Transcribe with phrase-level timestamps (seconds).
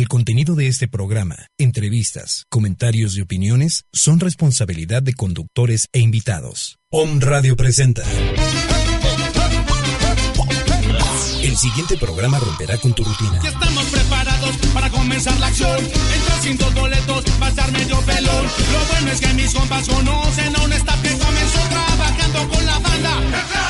[0.00, 6.78] El contenido de este programa, entrevistas, comentarios y opiniones son responsabilidad de conductores e invitados.
[6.88, 8.02] Om Radio presenta.
[11.42, 13.40] El siguiente programa romperá con tu rutina.
[13.42, 15.76] Ya estamos preparados para comenzar la acción.
[15.78, 18.46] Entras sin dos boletos, pasar medio pelón.
[18.72, 22.78] Lo bueno es que mis compas conocen a un staff que comenzó trabajando con la
[22.78, 23.69] banda.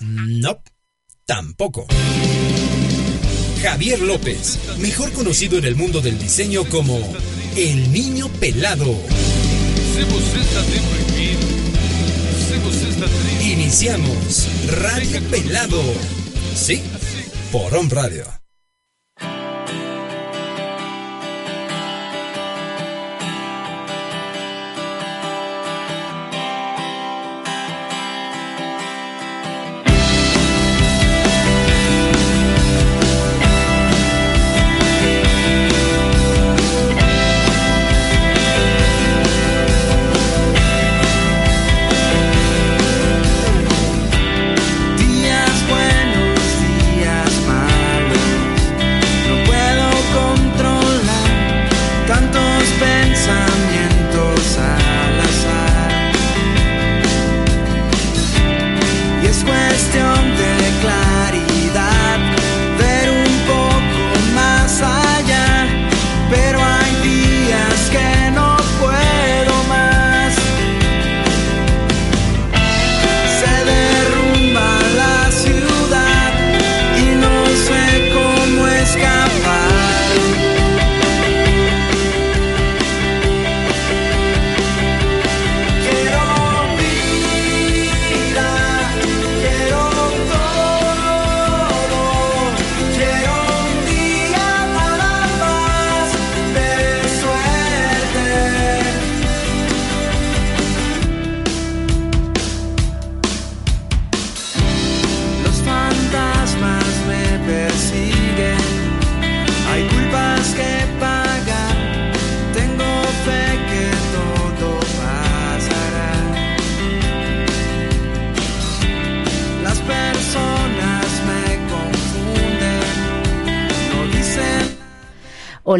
[0.00, 0.62] No,
[1.26, 1.86] tampoco.
[3.62, 6.98] Javier López, mejor conocido en el mundo del diseño como
[7.56, 8.94] el niño pelado.
[13.40, 14.48] Iniciamos
[14.82, 15.82] Radio Pelado.
[16.54, 16.82] Sí,
[17.50, 18.43] por On Radio.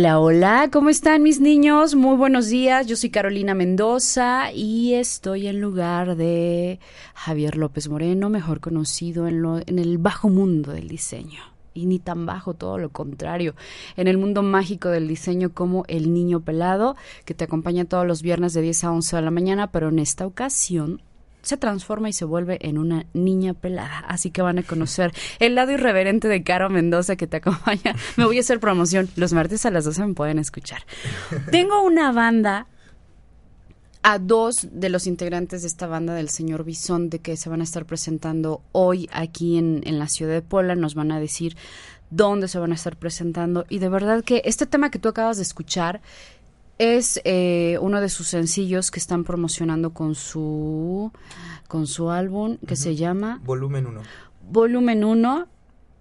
[0.05, 1.95] Hola, hola, ¿cómo están mis niños?
[1.95, 6.79] Muy buenos días, yo soy Carolina Mendoza y estoy en lugar de
[7.15, 11.41] Javier López Moreno, mejor conocido en, lo- en el bajo mundo del diseño.
[11.73, 13.55] Y ni tan bajo, todo lo contrario,
[13.97, 18.21] en el mundo mágico del diseño como el niño pelado, que te acompaña todos los
[18.21, 21.01] viernes de 10 a 11 de la mañana, pero en esta ocasión
[21.45, 24.01] se transforma y se vuelve en una niña pelada.
[24.09, 27.95] Así que van a conocer el lado irreverente de Caro Mendoza que te acompaña.
[28.17, 29.09] Me voy a hacer promoción.
[29.17, 30.83] Los martes a las 12 me pueden escuchar.
[31.51, 32.67] Tengo una banda
[34.03, 37.65] a dos de los integrantes de esta banda del señor Bisonte que se van a
[37.65, 40.75] estar presentando hoy aquí en, en la ciudad de Puebla.
[40.75, 41.57] Nos van a decir
[42.11, 43.65] dónde se van a estar presentando.
[43.69, 46.01] Y de verdad que este tema que tú acabas de escuchar
[46.79, 51.13] es eh, uno de sus sencillos que están promocionando con su
[51.69, 54.03] con su álbum que se llama Volumen 1.
[54.51, 55.47] Volumen 1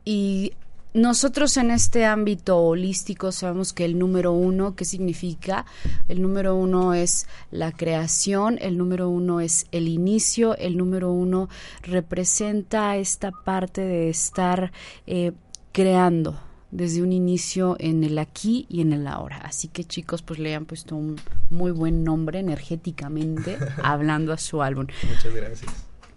[0.06, 0.54] y
[0.94, 5.66] nosotros en este ámbito holístico sabemos que el número uno, ¿qué significa?
[6.08, 11.50] El número uno es la creación, el número uno es el inicio, el número uno
[11.82, 14.72] representa esta parte de estar
[15.08, 15.32] eh,
[15.72, 16.40] creando
[16.74, 19.38] desde un inicio en el aquí y en el ahora.
[19.38, 21.18] Así que chicos, pues le han puesto un
[21.50, 24.88] muy buen nombre energéticamente hablando a su álbum.
[25.08, 25.72] Muchas gracias.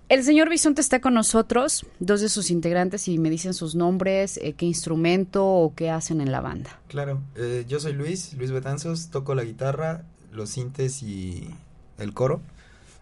[0.09, 4.39] El señor Bisonte está con nosotros, dos de sus integrantes, y me dicen sus nombres,
[4.41, 6.79] eh, qué instrumento o qué hacen en la banda.
[6.87, 11.51] Claro, eh, yo soy Luis, Luis Betanzos, toco la guitarra, los sintes y
[11.99, 12.41] el coro.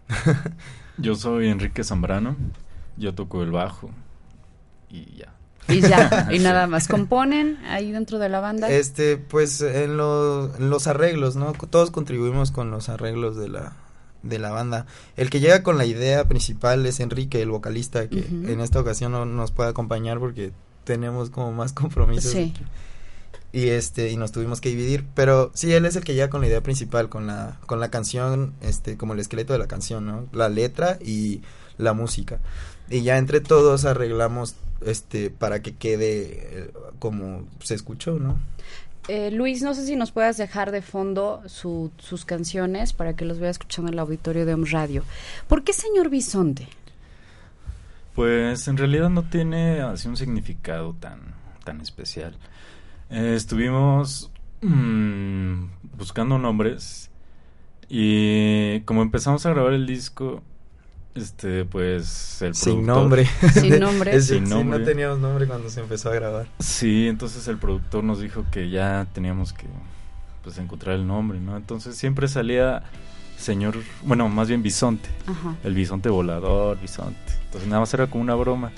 [0.97, 2.37] Yo soy Enrique Zambrano,
[2.95, 3.89] yo toco el bajo
[4.89, 5.33] y ya.
[5.67, 6.87] Y ya, y nada más.
[6.87, 8.69] ¿Componen ahí dentro de la banda?
[8.69, 11.53] Este, pues en, lo- en los arreglos, ¿no?
[11.69, 13.73] Todos contribuimos con los arreglos de la,
[14.23, 14.85] de la banda.
[15.17, 19.11] El que llega con la idea principal es Enrique, el vocalista, que en esta ocasión
[19.11, 20.51] no nos puede acompañar porque
[20.83, 22.31] tenemos como más compromisos.
[22.31, 22.53] Sí.
[23.55, 26.41] Y este y nos tuvimos que dividir pero sí él es el que llega con
[26.41, 30.05] la idea principal con la con la canción este como el esqueleto de la canción
[30.05, 31.41] no la letra y
[31.77, 32.39] la música
[32.89, 34.55] y ya entre todos arreglamos
[34.85, 36.11] este para que quede
[36.65, 38.37] eh, como se escuchó no
[39.07, 43.23] Eh, Luis, no sé si nos puedas dejar de fondo su- sus canciones para que
[43.23, 45.03] los vea escuchando en el auditorio de Om Radio.
[45.47, 46.67] ¿Por qué señor Bisonte?
[48.15, 51.19] Pues en realidad no tiene así un significado tan,
[51.63, 52.37] tan especial.
[53.09, 54.31] Eh, estuvimos
[54.61, 55.65] mm,
[55.97, 57.09] buscando nombres
[57.87, 60.41] y como empezamos a grabar el disco,
[61.13, 64.15] este, pues el sin nombre Sin nombre.
[64.15, 64.79] Es- Sin sí, nombre.
[64.79, 68.69] no teníamos nombre cuando se empezó a grabar Sí, entonces el productor nos dijo que
[68.69, 69.67] ya teníamos que
[70.43, 71.57] pues encontrar el nombre, ¿no?
[71.57, 72.83] Entonces siempre salía
[73.37, 75.55] señor, bueno, más bien bisonte, Ajá.
[75.63, 77.19] el bisonte volador, bisonte.
[77.45, 78.71] Entonces nada más era como una broma.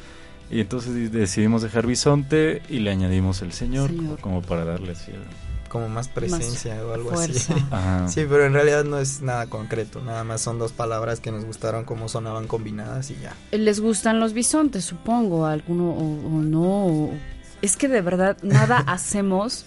[0.49, 4.19] Y entonces di- decidimos dejar bisonte y le añadimos el señor, Señor.
[4.19, 5.23] como para darle así el-
[5.69, 7.53] como más presencia o algo fuerza.
[7.53, 8.07] así Ajá.
[8.07, 11.44] Sí, pero en realidad no es nada concreto, nada más son dos palabras que nos
[11.44, 13.35] gustaron cómo sonaban combinadas y ya.
[13.51, 16.85] Les gustan los bisontes, supongo, alguno o, o no.
[16.85, 17.13] o-
[17.61, 19.65] Es que de verdad nada hacemos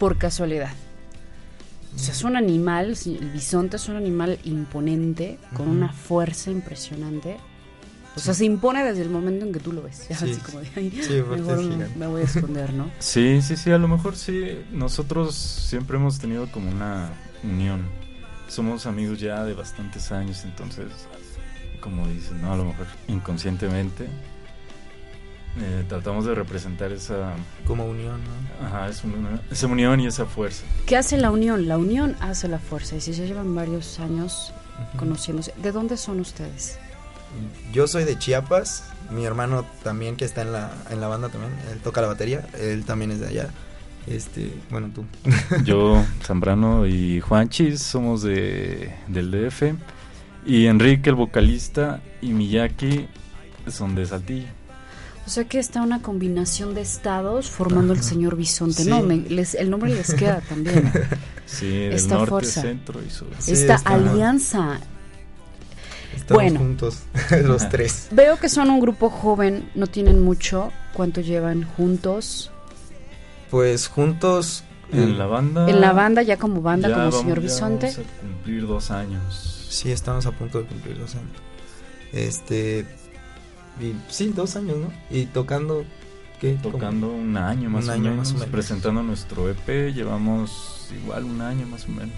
[0.00, 0.72] por casualidad.
[1.94, 7.36] O sea, es un animal, el bisonte es un animal imponente, con una fuerza impresionante.
[8.16, 10.06] O sea, se impone desde el momento en que tú lo ves.
[10.08, 10.30] Ya Sí.
[10.32, 12.90] así como de, "Ay, Sí, mejor es me voy a esconder, ¿no?
[12.98, 14.58] Sí, sí, sí, a lo mejor sí.
[14.72, 17.10] Nosotros siempre hemos tenido como una
[17.44, 17.82] unión.
[18.48, 20.86] Somos amigos ya de bastantes años, entonces,
[21.80, 22.52] como dices, ¿no?
[22.52, 24.06] A lo mejor inconscientemente
[25.58, 27.32] eh, tratamos de representar esa,
[27.66, 28.20] Como unión,
[28.60, 28.66] ¿no?
[28.66, 30.64] ajá, esa unión, esa unión y esa fuerza.
[30.86, 31.66] ¿Qué hace la unión?
[31.66, 32.96] La unión hace la fuerza.
[32.96, 34.52] Y si ya llevan varios años
[34.98, 36.78] conociéndose, ¿de dónde son ustedes?
[37.72, 41.52] Yo soy de Chiapas, mi hermano también que está en la, en la banda también,
[41.72, 43.48] él toca la batería, él también es de allá.
[44.06, 45.04] Este, bueno, tú.
[45.64, 49.62] Yo, Zambrano y Juanchis somos de, del DF.
[50.46, 53.08] Y Enrique, el vocalista, y Miyaki
[53.68, 54.46] son de Saltillo.
[55.26, 58.84] O sea que está una combinación de estados formando el señor bisonte.
[58.84, 58.88] Sí.
[58.88, 60.92] No, me- les- el nombre les queda también.
[61.48, 62.62] Sí, del Esta norte, fuerza.
[62.62, 63.28] centro y sur.
[63.38, 64.80] Sí, Esta alianza.
[66.16, 66.58] Estamos Bueno.
[66.58, 67.02] juntos,
[67.44, 68.08] los tres.
[68.10, 70.72] Veo que son un grupo joven, no tienen mucho.
[70.92, 72.50] ¿Cuánto llevan juntos?
[73.50, 74.64] Pues juntos.
[74.92, 75.68] En la banda.
[75.68, 77.86] En la banda, ya como banda, ya como vamos- señor bisonte.
[77.90, 79.66] Vamos a cumplir dos años.
[79.68, 81.30] Sí, estamos a punto de cumplir dos años.
[82.12, 82.86] Este.
[83.80, 84.92] Y, sí, dos años, ¿no?
[85.10, 85.84] Y tocando.
[86.40, 86.52] ¿Qué?
[86.62, 88.48] Tocando un año más, Un o, año menos, más o menos.
[88.48, 89.92] Presentando nuestro EP.
[89.92, 92.14] Llevamos igual un año más o menos.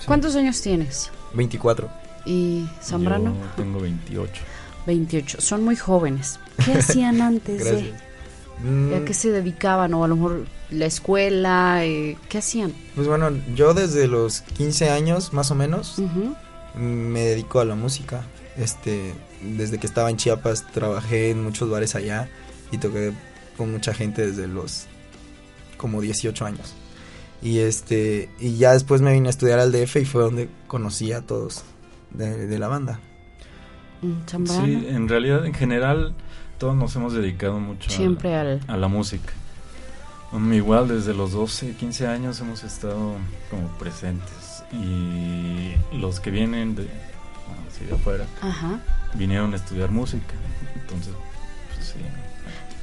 [0.00, 0.06] sí.
[0.06, 1.10] ¿Cuántos años tienes?
[1.34, 1.88] 24.
[2.26, 3.32] ¿Y Zambrano?
[3.34, 4.32] Yo tengo 28.
[4.86, 5.40] 28.
[5.40, 6.38] Son muy jóvenes.
[6.64, 7.94] ¿Qué hacían antes de?
[8.94, 9.94] ¿A qué se dedicaban?
[9.94, 11.84] O a lo mejor la escuela.
[11.84, 12.72] eh, ¿Qué hacían?
[12.94, 15.96] Pues bueno, yo desde los 15 años, más o menos,
[16.74, 18.24] me dedico a la música.
[18.56, 19.12] Este,
[19.42, 22.28] desde que estaba en Chiapas trabajé en muchos bares allá
[22.72, 23.12] y toqué
[23.56, 24.86] con mucha gente desde los
[25.76, 26.74] como 18 años.
[27.42, 31.12] Y este, y ya después me vine a estudiar al DF y fue donde conocí
[31.12, 31.64] a todos
[32.10, 33.00] de, de la banda.
[34.02, 34.46] Mm.
[34.46, 36.14] Sí, en realidad, en general,
[36.58, 38.60] todos nos hemos dedicado mucho a- Siempre al.
[38.66, 39.32] a, la música.
[40.32, 43.14] Um, igual desde los 12, 15 años hemos estado
[43.50, 44.62] como presentes.
[44.72, 48.80] Y los que vienen de, bueno, así de afuera Ajá.
[49.14, 50.34] vinieron a estudiar música.
[50.74, 51.12] Entonces,
[51.74, 51.98] pues sí.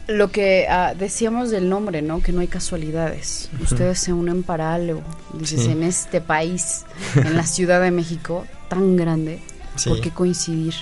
[0.07, 2.21] Lo que ah, decíamos del nombre, ¿no?
[2.21, 3.49] Que no hay casualidades.
[3.61, 5.01] Ustedes se unen para algo.
[5.33, 5.71] Dices, Sí.
[5.71, 6.83] en este país,
[7.15, 9.39] en la Ciudad de México, tan grande,
[9.75, 9.89] Sí.
[9.89, 10.73] ¿por qué coincidir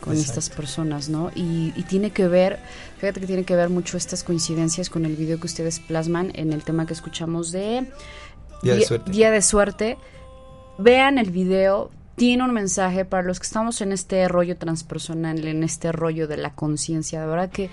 [0.00, 0.40] con Exacto.
[0.40, 1.30] estas personas, no?
[1.34, 2.58] Y, y tiene que ver,
[2.98, 6.52] fíjate que tiene que ver mucho estas coincidencias con el video que ustedes plasman en
[6.52, 7.86] el tema que escuchamos de
[8.62, 9.10] Día de suerte.
[9.10, 9.98] Día de suerte.
[10.78, 15.62] Vean el video, tiene un mensaje para los que estamos en este rollo transpersonal, en
[15.64, 17.20] este rollo de la conciencia.
[17.20, 17.68] De verdad que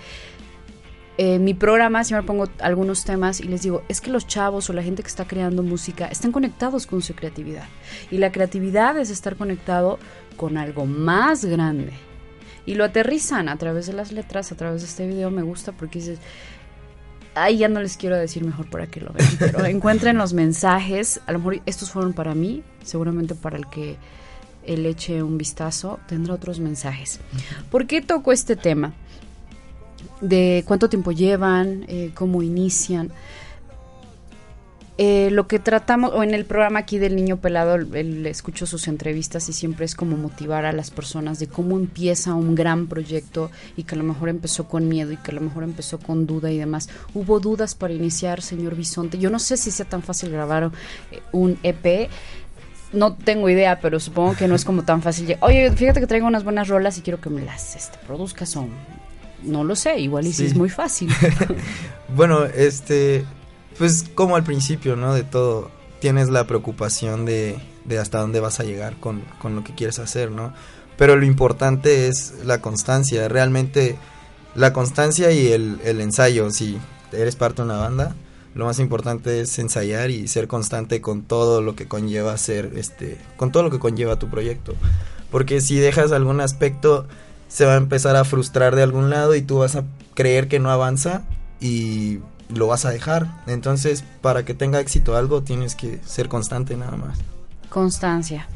[1.20, 4.72] eh, mi programa siempre pongo algunos temas y les digo, es que los chavos o
[4.72, 7.64] la gente que está creando música están conectados con su creatividad.
[8.12, 9.98] Y la creatividad es estar conectado
[10.36, 11.92] con algo más grande.
[12.66, 15.30] Y lo aterrizan a través de las letras, a través de este video.
[15.32, 16.20] Me gusta porque dices,
[17.34, 21.20] Ahí ya no les quiero decir mejor para que lo vean, pero encuentren los mensajes.
[21.26, 23.96] A lo mejor estos fueron para mí, seguramente para el que
[24.64, 27.20] él eche un vistazo, tendrá otros mensajes.
[27.70, 28.92] ¿Por qué toco este tema?
[30.20, 33.10] De cuánto tiempo llevan, eh, cómo inician.
[35.00, 38.88] eh, lo que tratamos, o en el programa aquí del Niño Pelado, él, escucho sus
[38.88, 43.52] entrevistas y siempre es como motivar a las personas de cómo empieza un gran proyecto
[43.76, 46.26] y que a lo mejor empezó con miedo y que a lo mejor empezó con
[46.26, 46.88] duda y demás.
[47.14, 49.18] ¿Hubo dudas para iniciar, señor Bisonte?
[49.18, 50.72] Yo no sé si sea tan fácil grabar
[51.12, 52.10] eh, un EP.
[52.92, 55.36] No tengo idea, pero supongo que no es como tan fácil.
[55.42, 58.66] Oye, fíjate que traigo unas buenas rolas y quiero que me las este, produzcas o
[59.42, 61.12] no lo sé, igual y si es muy fácil.
[62.14, 63.24] bueno, este,
[63.78, 65.14] pues como al principio, ¿no?
[65.14, 69.64] De todo, tienes la preocupación de, de hasta dónde vas a llegar con, con, lo
[69.64, 70.52] que quieres hacer, ¿no?
[70.96, 73.96] Pero lo importante es la constancia, realmente
[74.54, 76.78] la constancia y el, el ensayo, si
[77.12, 78.16] eres parte de una banda,
[78.54, 83.18] lo más importante es ensayar y ser constante con todo lo que conlleva ser, este,
[83.36, 84.74] con todo lo que conlleva tu proyecto.
[85.30, 87.06] Porque si dejas algún aspecto,
[87.48, 90.58] se va a empezar a frustrar de algún lado y tú vas a creer que
[90.60, 91.22] no avanza
[91.60, 92.20] y
[92.54, 93.42] lo vas a dejar.
[93.46, 97.18] Entonces, para que tenga éxito algo, tienes que ser constante nada más.
[97.68, 98.48] Constancia.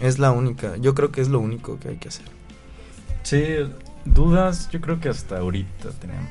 [0.00, 2.26] es la única, yo creo que es lo único que hay que hacer.
[3.22, 3.42] Sí,
[4.04, 6.30] dudas yo creo que hasta ahorita tenemos.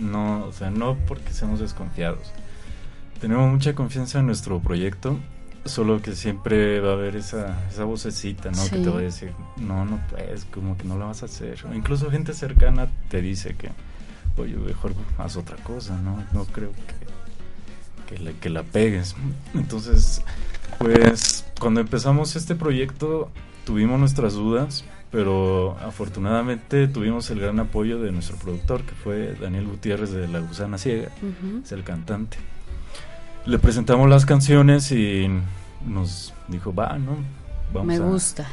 [0.00, 2.32] No, o sea, no porque seamos desconfiados.
[3.20, 5.18] Tenemos mucha confianza en nuestro proyecto,
[5.64, 8.62] solo que siempre va a haber esa, esa vocecita, ¿no?
[8.64, 11.64] Que te va a decir, no, no puedes, como que no la vas a hacer.
[11.66, 13.70] O incluso gente cercana te dice que,
[14.36, 16.24] oye, mejor haz otra cosa, ¿no?
[16.32, 16.72] No creo
[18.08, 19.16] que, que, que la pegues.
[19.54, 20.22] Entonces,
[20.78, 23.30] pues cuando empezamos este proyecto
[23.64, 29.66] tuvimos nuestras dudas, pero afortunadamente tuvimos el gran apoyo de nuestro productor, que fue Daniel
[29.66, 31.08] Gutiérrez de La Gusana Ciega,
[31.62, 32.36] es el cantante.
[33.46, 35.28] Le presentamos las canciones y
[35.86, 37.16] nos dijo, va, ¿no?
[37.72, 38.46] Vamos Me gusta.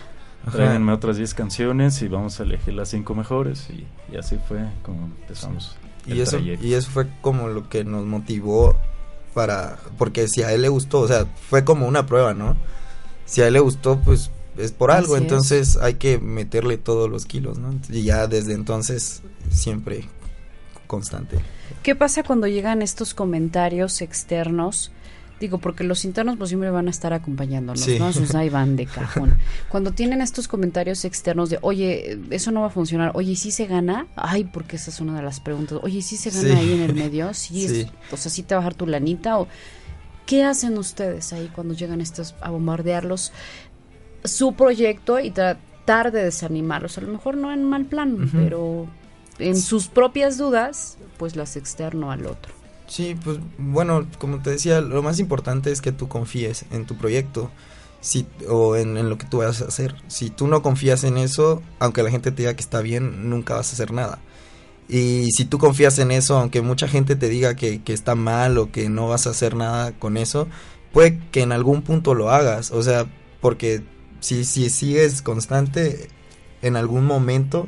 [0.51, 5.05] Tráiganme otras 10 canciones y vamos a elegir las 5 mejores y, así fue como
[5.05, 5.77] empezamos.
[6.07, 8.75] Y eso, y eso fue como lo que nos motivó
[9.36, 12.57] para, porque si a él le gustó, o sea, fue como una prueba, ¿no?
[13.25, 17.25] Si a él le gustó, pues es por algo, entonces hay que meterle todos los
[17.25, 17.74] kilos, ¿no?
[17.89, 19.21] Y ya desde entonces
[19.51, 20.10] siempre
[20.91, 21.38] constante.
[21.83, 24.91] ¿Qué pasa cuando llegan estos comentarios externos?
[25.39, 28.10] Digo, porque los internos pues siempre van a estar acompañándonos, ¿no?
[28.10, 29.38] Esos ahí van de cajón.
[29.69, 33.67] Cuando tienen estos comentarios externos de, oye, eso no va a funcionar, oye, ¿sí se
[33.67, 34.05] gana?
[34.17, 35.79] Ay, porque esa es una de las preguntas.
[35.81, 37.33] Oye, ¿sí se gana ahí en el medio?
[37.33, 39.39] ¿Sí, Es, o sea, ¿sí te va a bajar tu lanita?
[39.39, 39.48] o
[40.25, 43.31] ¿Qué hacen ustedes ahí cuando llegan estos a bombardearlos
[44.25, 46.98] su proyecto y tratar de desanimarlos?
[46.98, 48.88] A lo mejor no en mal plan, pero
[49.41, 52.53] en sus propias dudas, pues las externo al otro.
[52.88, 56.98] Sí, pues bueno, como te decía, lo más importante es que tú confíes en tu
[56.98, 57.50] proyecto
[58.01, 59.95] si, o en, lo que tú vas a hacer.
[60.07, 63.55] Si tú no confías en eso, aunque la gente te diga que está bien, nunca
[63.55, 64.19] vas a hacer nada.
[64.89, 68.57] Y si tú confías en eso, aunque mucha gente te diga que, que está mal
[68.57, 70.48] o que no vas a hacer nada con eso,
[70.91, 72.71] puede que en algún punto lo hagas.
[72.71, 73.05] O sea,
[73.39, 73.83] porque
[74.19, 76.10] si, si sigues constante,
[76.62, 77.67] en algún momento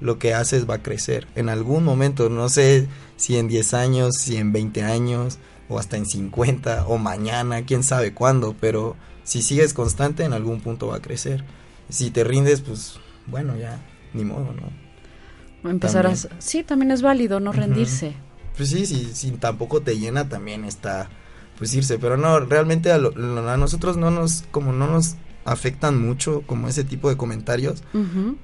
[0.00, 1.26] lo que haces va a crecer.
[1.34, 5.38] En algún momento, no sé si en 10 años, si en 20 años,
[5.68, 10.60] o hasta en 50, o mañana, quién sabe cuándo, pero si sigues constante, en algún
[10.60, 11.44] punto va a crecer.
[11.88, 13.80] Si te rindes, pues bueno, ya,
[14.14, 15.70] ni modo, ¿no?
[15.70, 16.14] Empezar a...
[16.16, 18.14] Sí, también es válido no rendirse.
[18.56, 21.10] Pues sí, si, si tampoco te llena, también está,
[21.58, 26.42] pues irse, pero no, realmente a, a nosotros no nos, como no nos afectan mucho
[26.46, 27.82] como ese tipo de comentarios,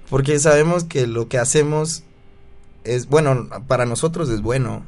[0.08, 2.04] porque sabemos que lo que hacemos
[2.84, 4.84] es bueno, para nosotros es bueno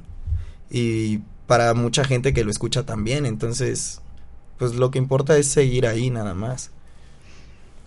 [0.71, 4.01] y para mucha gente que lo escucha también, entonces
[4.59, 6.71] pues lo que importa es seguir ahí nada más.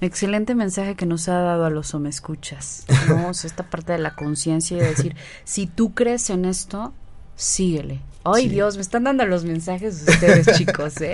[0.02, 3.32] Excelente mensaje que nos ha dado a los escuchas ¿no?
[3.44, 6.94] esta parte de la conciencia y decir, si tú crees en esto,
[7.36, 8.00] síguele.
[8.24, 11.14] Ay Dios, me están dando los mensajes ustedes chicos, ¿eh?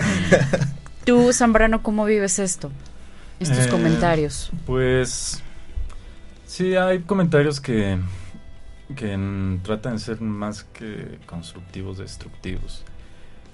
[1.03, 2.71] Tú, Zambrano, ¿cómo vives esto?
[3.39, 4.51] Estos eh, comentarios?
[4.65, 5.41] Pues
[6.45, 7.97] sí, hay comentarios que,
[8.95, 12.83] que tratan de ser más que constructivos, destructivos.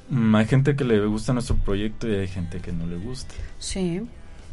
[0.10, 3.34] Mm, hay gente que le gusta nuestro proyecto y hay gente que no le gusta.
[3.60, 4.02] Sí.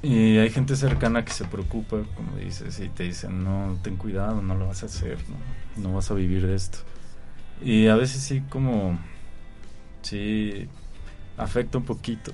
[0.03, 4.41] Y hay gente cercana que se preocupa, como dices, y te dicen, no, ten cuidado,
[4.41, 5.19] no lo vas a hacer,
[5.77, 6.79] no, no vas a vivir de esto.
[7.61, 8.97] Y a veces sí como,
[10.03, 10.69] sí,
[11.37, 12.33] afecta un poquito.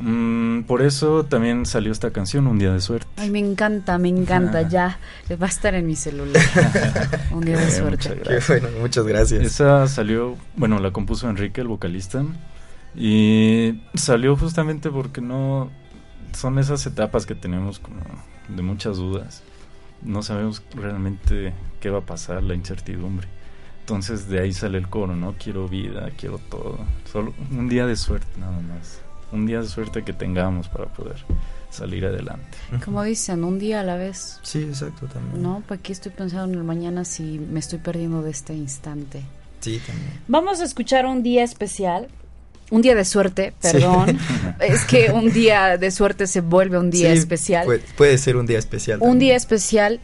[0.00, 3.06] Mm, por eso también salió esta canción, Un Día de Suerte.
[3.16, 4.98] Ay, me encanta, me encanta, ya.
[5.30, 6.42] Va a estar en mi celular.
[7.30, 8.16] Un Día de Suerte.
[8.16, 9.42] Muchas Qué bueno, muchas gracias.
[9.42, 12.24] Esa salió, bueno, la compuso Enrique, el vocalista.
[12.96, 15.70] Y salió justamente porque no.
[16.32, 18.00] Son esas etapas que tenemos como
[18.48, 19.42] de muchas dudas.
[20.02, 23.28] No sabemos realmente qué va a pasar, la incertidumbre.
[23.80, 25.34] Entonces de ahí sale el coro, ¿no?
[25.38, 26.78] Quiero vida, quiero todo.
[27.10, 29.02] Solo un día de suerte nada más.
[29.32, 31.16] Un día de suerte que tengamos para poder
[31.70, 32.58] salir adelante.
[32.84, 34.40] Como dicen, un día a la vez.
[34.42, 35.40] Sí, exacto, también.
[35.42, 39.22] No, pues aquí estoy pensando en el mañana si me estoy perdiendo de este instante.
[39.60, 40.10] Sí, también.
[40.26, 42.08] Vamos a escuchar un día especial.
[42.72, 43.72] Un día de suerte, Sí.
[43.72, 44.18] perdón.
[44.60, 47.64] es que un día de suerte se vuelve un día Sí, especial.
[47.66, 48.98] Puede, puede ser un día especial.
[48.98, 49.18] Un también.
[49.18, 50.00] día especial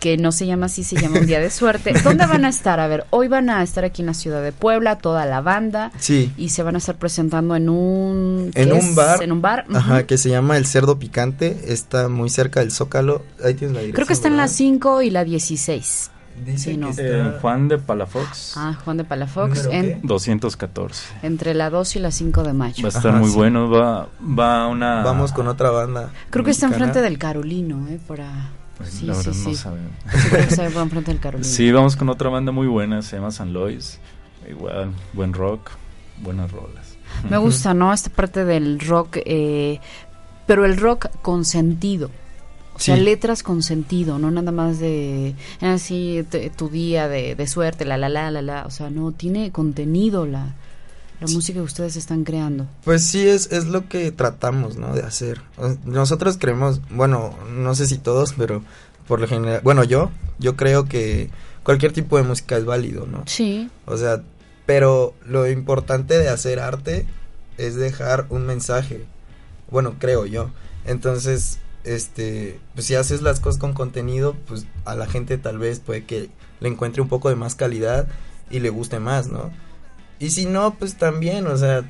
[0.00, 1.92] que no se llama así, se llama un día de suerte.
[2.04, 2.80] ¿Dónde van a estar?
[2.80, 5.90] A ver, hoy van a estar aquí en la ciudad de Puebla, toda la banda.
[5.98, 6.32] Sí.
[6.36, 8.50] Y se van a estar presentando en un...
[8.54, 8.94] En ¿qué un es?
[8.94, 9.22] bar.
[9.22, 9.66] En un bar.
[9.74, 11.64] Ajá, que se llama El Cerdo Picante.
[11.72, 13.22] Está muy cerca del Zócalo.
[13.44, 13.92] Ahí tienes la dirección.
[13.94, 14.56] Creo que está en la ¿verdad?
[14.56, 16.10] 5 y la 16.
[16.46, 16.86] Dice Sí, no.
[16.94, 20.00] que está- En Juan de Palafox, Ah, Juan de Palafox, ¿Número en, qué?
[20.04, 21.02] 214.
[21.24, 22.80] entre la 2 y la 5 de mayo.
[22.84, 23.34] Va a estar Ajá, muy sí.
[23.36, 25.02] bueno, va, va una...
[25.02, 26.10] Vamos con otra banda.
[26.30, 27.98] Creo que está enfrente del Carolino, ¿eh?
[28.06, 28.50] Para...
[28.78, 29.90] Pues, Sí, la no sabemos.
[31.72, 33.98] Vamos con otra banda muy buena, se llama San Lois.
[34.48, 35.70] Igual, buen rock,
[36.22, 36.96] buenas rolas.
[37.28, 37.92] Me gusta, ¿no?
[37.92, 39.80] Esta parte del rock, eh,
[40.46, 42.10] pero el rock con sentido.
[42.74, 43.02] O sea, Sí.
[43.02, 46.24] letras con sentido, no nada más de así
[46.56, 48.64] tu día de, de suerte, la la la la la.
[48.66, 50.54] O sea, no, tiene contenido la,
[51.20, 52.66] la música que ustedes están creando.
[52.84, 54.94] Pues sí, es, es lo que tratamos, ¿no?
[54.94, 55.40] De hacer.
[55.84, 58.62] Nosotros creemos, bueno, no sé si todos, pero
[59.06, 61.30] por lo general, bueno, yo, yo creo que
[61.64, 63.24] cualquier tipo de música es válido, ¿no?
[63.26, 64.22] Sí, O sea,
[64.66, 67.06] pero lo importante de hacer arte
[67.56, 69.04] es dejar un mensaje.
[69.70, 70.50] Bueno, creo yo.
[70.84, 75.80] Entonces, este, pues si haces las cosas con contenido, pues a la gente tal vez
[75.80, 78.08] puede que le encuentre un poco de más calidad
[78.50, 79.50] y le guste más, ¿no?
[80.18, 81.84] Y si no, pues también, o sea,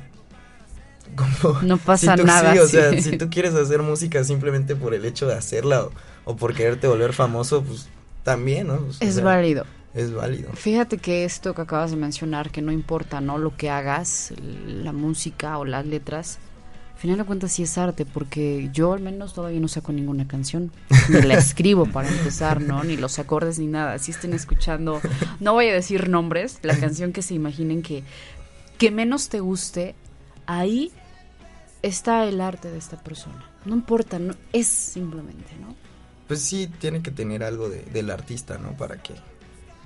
[1.15, 2.53] como no pasa si tú, nada.
[2.53, 2.71] sí, o sí.
[2.77, 5.91] sea, si tú quieres hacer música simplemente por el hecho de hacerla o,
[6.25, 7.89] o por quererte volver famoso, pues
[8.23, 8.77] también, ¿no?
[8.77, 9.65] Pues, o es sea, válido.
[9.93, 10.51] Es válido.
[10.53, 13.37] Fíjate que esto que acabas de mencionar, que no importa, ¿no?
[13.39, 16.39] Lo que hagas, la música o las letras,
[16.99, 20.27] al final de cuentas sí es arte, porque yo al menos todavía no saco ninguna
[20.27, 20.69] canción,
[21.07, 22.83] ni la escribo para empezar, ¿no?
[22.83, 23.97] Ni los acordes ni nada.
[23.99, 24.99] Si estén escuchando,
[25.39, 28.03] no voy a decir nombres, la canción que se imaginen que,
[28.77, 29.95] que menos te guste,
[30.45, 30.91] ahí
[31.83, 33.49] está el arte de esta persona.
[33.63, 35.77] No importa, no, es simplemente, ¿no?
[36.27, 38.75] Pues sí, tiene que tener algo de, del artista, ¿no?
[38.75, 39.13] Para que,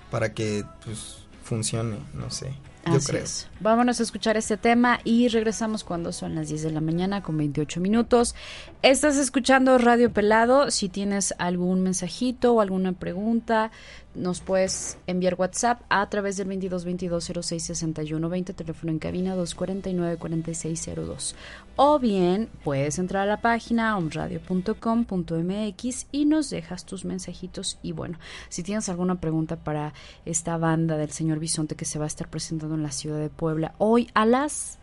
[0.09, 2.55] para que, pues, funcione, no sé.
[2.85, 3.23] Yo Así creo.
[3.23, 3.47] es.
[3.61, 7.37] Vámonos a escuchar este tema y regresamos cuando son las 10 de la mañana con
[7.37, 8.35] 28 minutos.
[8.81, 10.69] Estás escuchando Radio Pelado.
[10.69, 13.71] Si tienes algún mensajito o alguna pregunta,
[14.15, 19.35] nos puedes enviar WhatsApp a través del 22 22 06 61 20, teléfono en cabina
[19.35, 21.35] 249 4602.
[21.75, 27.79] O bien puedes entrar a la página omradio.com.mx y nos dejas tus mensajitos.
[27.81, 29.93] Y bueno, si tienes alguna pregunta para
[30.25, 33.29] esta banda del señor Bisonte que se va a estar presentando en la ciudad de
[33.29, 34.77] Puebla hoy a las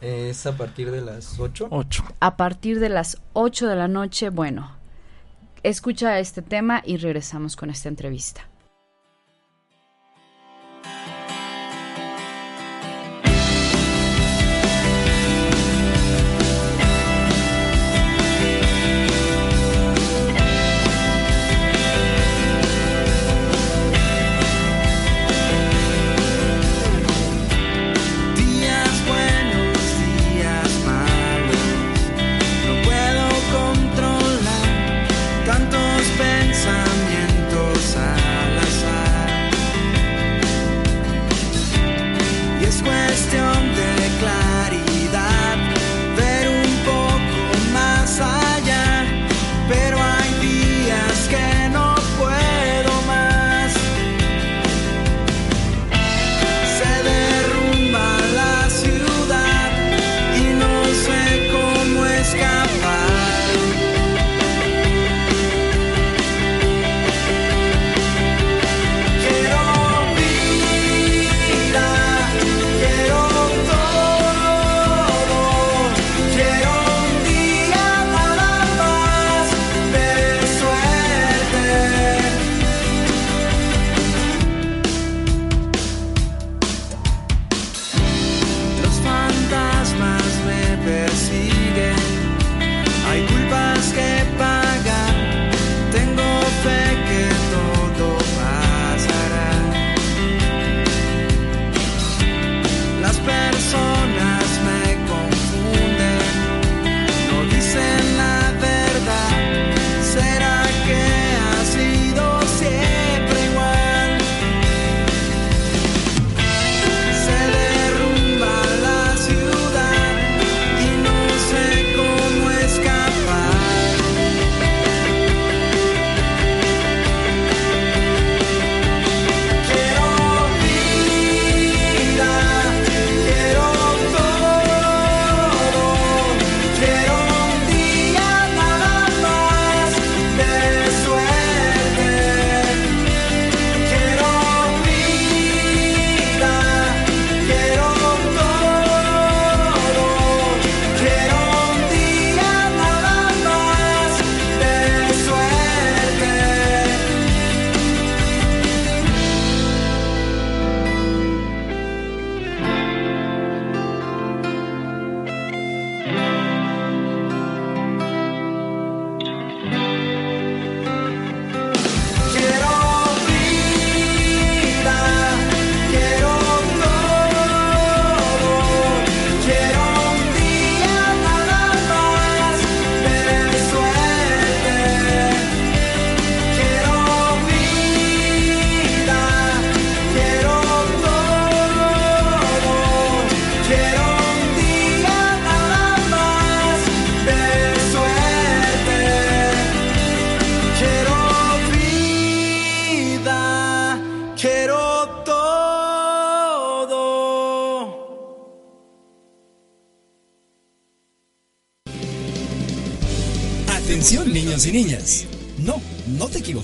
[0.00, 1.68] Es a partir de las 8.
[1.70, 2.04] 8.
[2.18, 4.30] a partir de las 8 de la noche.
[4.30, 4.72] Bueno,
[5.62, 8.48] escucha este tema y regresamos con esta entrevista.
[10.84, 11.11] Thank you.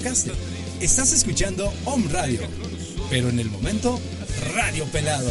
[0.05, 2.41] Estás escuchando Home Radio.
[3.11, 3.99] Pero en el momento,
[4.55, 5.29] Radio Pelado.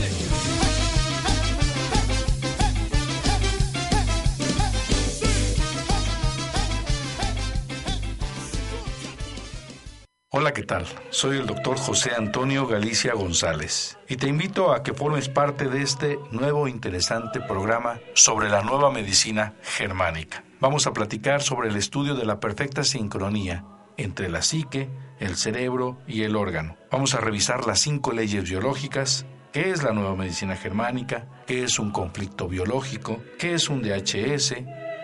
[10.29, 10.85] Hola, ¿qué tal?
[11.09, 15.81] Soy el doctor José Antonio Galicia González y te invito a que formes parte de
[15.81, 20.43] este nuevo interesante programa sobre la nueva medicina germánica.
[20.59, 23.63] Vamos a platicar sobre el estudio de la perfecta sincronía
[23.97, 26.77] entre la psique, el cerebro y el órgano.
[26.91, 31.79] Vamos a revisar las cinco leyes biológicas, qué es la nueva medicina germánica, qué es
[31.79, 34.55] un conflicto biológico, qué es un DHS.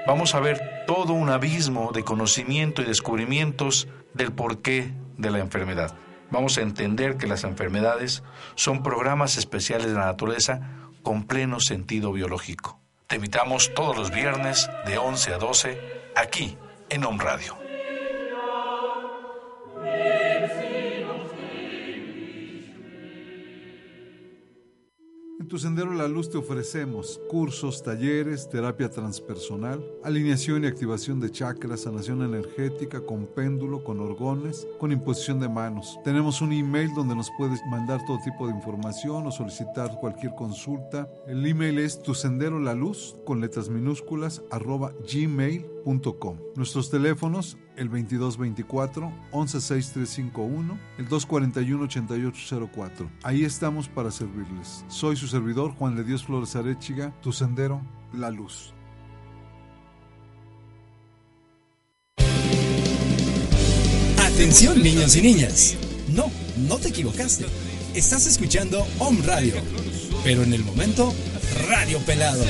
[0.06, 5.96] Vamos a ver todo un abismo de conocimiento y descubrimientos del porqué de la enfermedad.
[6.30, 8.24] Vamos a entender que las enfermedades
[8.56, 10.62] son programas especiales de la naturaleza
[11.04, 12.80] con pleno sentido biológico.
[13.08, 15.82] Te invitamos todos los viernes de 11 a 12
[16.16, 16.58] aquí
[16.90, 17.63] en Home Radio.
[25.44, 31.32] En tu Sendero la Luz te ofrecemos cursos, talleres, terapia transpersonal, alineación y activación de
[31.32, 36.00] chakras, sanación energética, con péndulo, con orgones, con imposición de manos.
[36.06, 41.10] Tenemos un email donde nos puedes mandar todo tipo de información o solicitar cualquier consulta.
[41.28, 46.38] El email es tu sendero la luz con letras minúsculas arroba gmail.com.
[46.56, 53.10] Nuestros teléfonos el 2224 116351, el 241 8804.
[53.24, 54.86] Ahí estamos para servirles.
[54.88, 57.82] Soy su servidor Juan de Dios Flores Arechiga, tu sendero,
[58.14, 58.74] la luz.
[64.18, 65.78] Atención niños y niñas.
[66.10, 66.26] No,
[66.68, 67.46] no te equivocaste.
[67.94, 69.54] Estás escuchando Home Radio.
[70.24, 71.14] Pero en el momento,
[71.68, 72.44] Radio Pelado.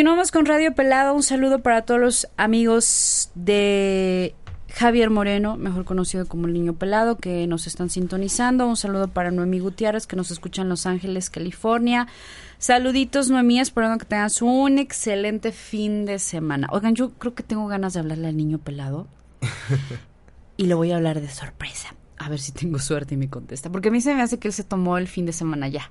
[0.00, 1.12] Continuamos con Radio Pelado.
[1.12, 4.34] Un saludo para todos los amigos de
[4.72, 8.66] Javier Moreno, mejor conocido como el Niño Pelado, que nos están sintonizando.
[8.66, 12.08] Un saludo para Noemí Gutiérrez, que nos escucha en Los Ángeles, California.
[12.56, 16.68] Saluditos, Noemí, esperando que tengas un excelente fin de semana.
[16.70, 19.06] Oigan, yo creo que tengo ganas de hablarle al Niño Pelado.
[20.56, 21.94] y le voy a hablar de sorpresa.
[22.16, 23.70] A ver si tengo suerte y me contesta.
[23.70, 25.90] Porque a mí se me hace que él se tomó el fin de semana ya.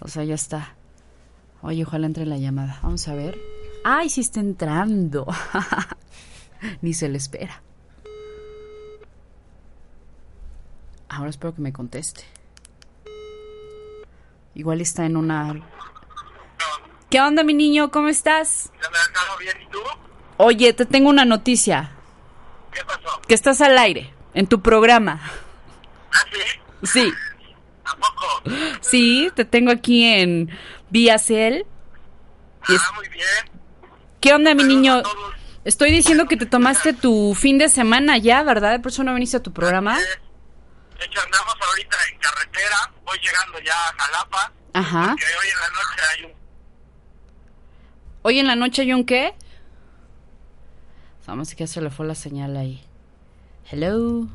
[0.00, 0.74] O sea, ya está.
[1.66, 2.78] Oye, ojalá entre la llamada.
[2.82, 3.40] Vamos a ver.
[3.84, 5.26] ¡Ay, sí está entrando!
[6.82, 7.62] Ni se le espera.
[11.08, 12.22] Ahora espero que me conteste.
[14.54, 15.54] Igual está en una...
[17.08, 17.90] ¿Qué onda, mi niño?
[17.90, 18.70] ¿Cómo estás?
[19.40, 19.78] bien, ¿y tú?
[20.36, 21.92] Oye, te tengo una noticia.
[22.72, 23.22] ¿Qué pasó?
[23.26, 25.18] Que estás al aire, en tu programa.
[26.12, 26.24] ¿Ah,
[26.82, 26.86] sí?
[26.92, 27.12] Sí,
[27.84, 28.50] ¿A poco?
[28.82, 30.50] sí, te tengo aquí en
[30.94, 31.66] Vía Cel.
[32.62, 33.26] Ah, muy bien.
[34.20, 35.02] ¿Qué onda, mi Saludos niño?
[35.64, 38.80] Estoy diciendo que te tomaste tu fin de semana ya, ¿verdad?
[38.80, 39.98] Por eso no viniste a tu programa.
[39.98, 42.92] De hecho, andamos ahorita en carretera.
[43.04, 44.52] Voy llegando ya a Jalapa.
[44.72, 45.16] Ajá.
[45.16, 46.32] Hoy en la noche hay un...
[48.22, 49.34] Hoy en la noche hay un qué?
[51.26, 52.86] Vamos, que se le fue la señal ahí.
[53.68, 54.28] Hello.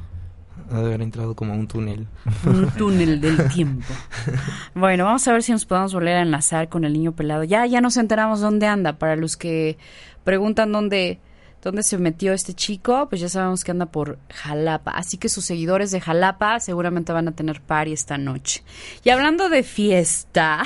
[0.72, 2.08] Ha de haber entrado como a un túnel.
[2.46, 3.86] Un túnel del tiempo.
[4.76, 7.44] Bueno, vamos a ver si nos podemos volver a enlazar con el niño pelado.
[7.44, 8.98] Ya, ya nos enteramos dónde anda.
[8.98, 9.78] Para los que
[10.24, 11.20] preguntan dónde,
[11.62, 14.92] dónde se metió este chico, pues ya sabemos que anda por Jalapa.
[14.92, 18.64] Así que sus seguidores de Jalapa seguramente van a tener party esta noche.
[19.04, 20.64] Y hablando de fiesta.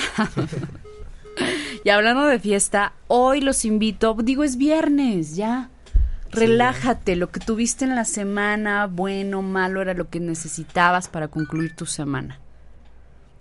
[1.83, 4.15] y hablando de fiesta, hoy los invito.
[4.21, 5.69] Digo, es viernes, ya.
[6.33, 11.75] Relájate, lo que tuviste en la semana, bueno, malo, era lo que necesitabas para concluir
[11.75, 12.39] tu semana.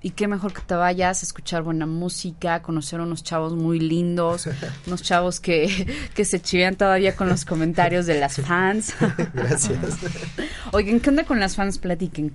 [0.05, 3.79] Y qué mejor que te vayas a escuchar buena música, conocer a unos chavos muy
[3.79, 4.49] lindos,
[4.87, 8.95] unos chavos que, que se chivean todavía con los comentarios de las fans.
[9.35, 9.79] Gracias.
[10.73, 11.79] Oigan, ¿qué onda con las fans?
[11.79, 12.35] Platiquen.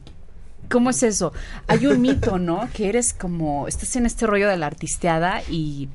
[0.69, 1.33] ¿Cómo es eso?
[1.67, 2.69] Hay un mito, ¿no?
[2.73, 5.89] Que eres como, estás en este rollo de la artisteada y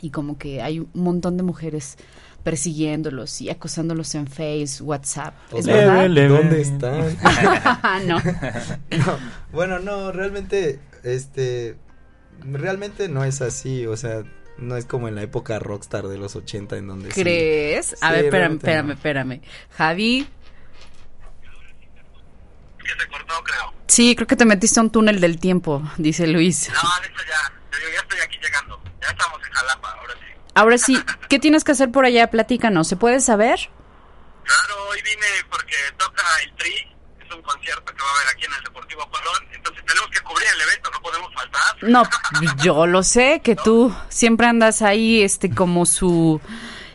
[0.00, 1.96] y como que hay un montón de mujeres
[2.44, 5.34] persiguiéndolos y acosándolos en Face, WhatsApp.
[5.52, 6.08] ¿Es Leve, verdad?
[6.08, 6.28] leve.
[6.28, 7.00] ¿Dónde están?
[8.08, 8.18] no.
[8.98, 9.18] No,
[9.52, 11.76] Bueno, no, realmente, este,
[12.40, 14.22] realmente no es así, o sea,
[14.56, 17.94] no es como en la época rockstar de los 80 en donde sí- ¿Crees?
[18.02, 18.92] A Sí, ver, espérame, espérame, no.
[18.94, 19.40] espérame.
[19.76, 20.28] Javi.
[23.86, 26.68] Sí, creo que te metiste a un túnel del tiempo, dice Luis.
[26.70, 27.04] Ahora
[30.14, 30.27] sí,
[31.28, 32.30] ¿qué tienes que hacer por allá?
[32.30, 33.70] Platícanos, ¿se puede saber?
[34.44, 38.44] Claro, hoy vine porque toca el Tri, es un concierto que va a haber aquí
[38.46, 41.76] en el Deportivo Colón, entonces tenemos que cubrir el evento, no podemos faltar.
[41.82, 42.02] No,
[42.62, 46.40] yo lo sé, que tú siempre andas ahí este como su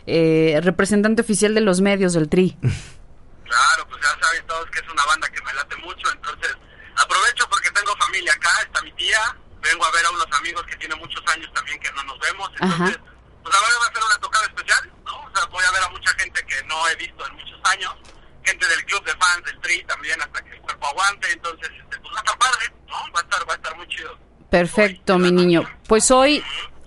[0.06, 2.56] eh, representante oficial de los medios del Tri.
[2.60, 6.56] Claro, pues ya saben todos que es una banda que me late mucho, entonces
[6.96, 10.76] aprovecho porque tengo familia acá, está mi tía, vengo a ver a unos amigos que
[10.76, 12.98] tienen muchos años también que no nos vemos, entonces
[13.44, 15.20] pues ahora va a ser una tocada especial, ¿no?
[15.20, 17.94] O sea, voy a ver a mucha gente que no he visto en muchos años,
[18.42, 21.98] gente del club de fans del Tri también hasta que el cuerpo aguante, entonces este,
[22.00, 23.12] pues va a estar padre, ¿no?
[23.14, 24.18] Va a estar, va a estar muy chido.
[24.50, 25.62] Perfecto, mi niño.
[25.88, 26.42] Pues hoy,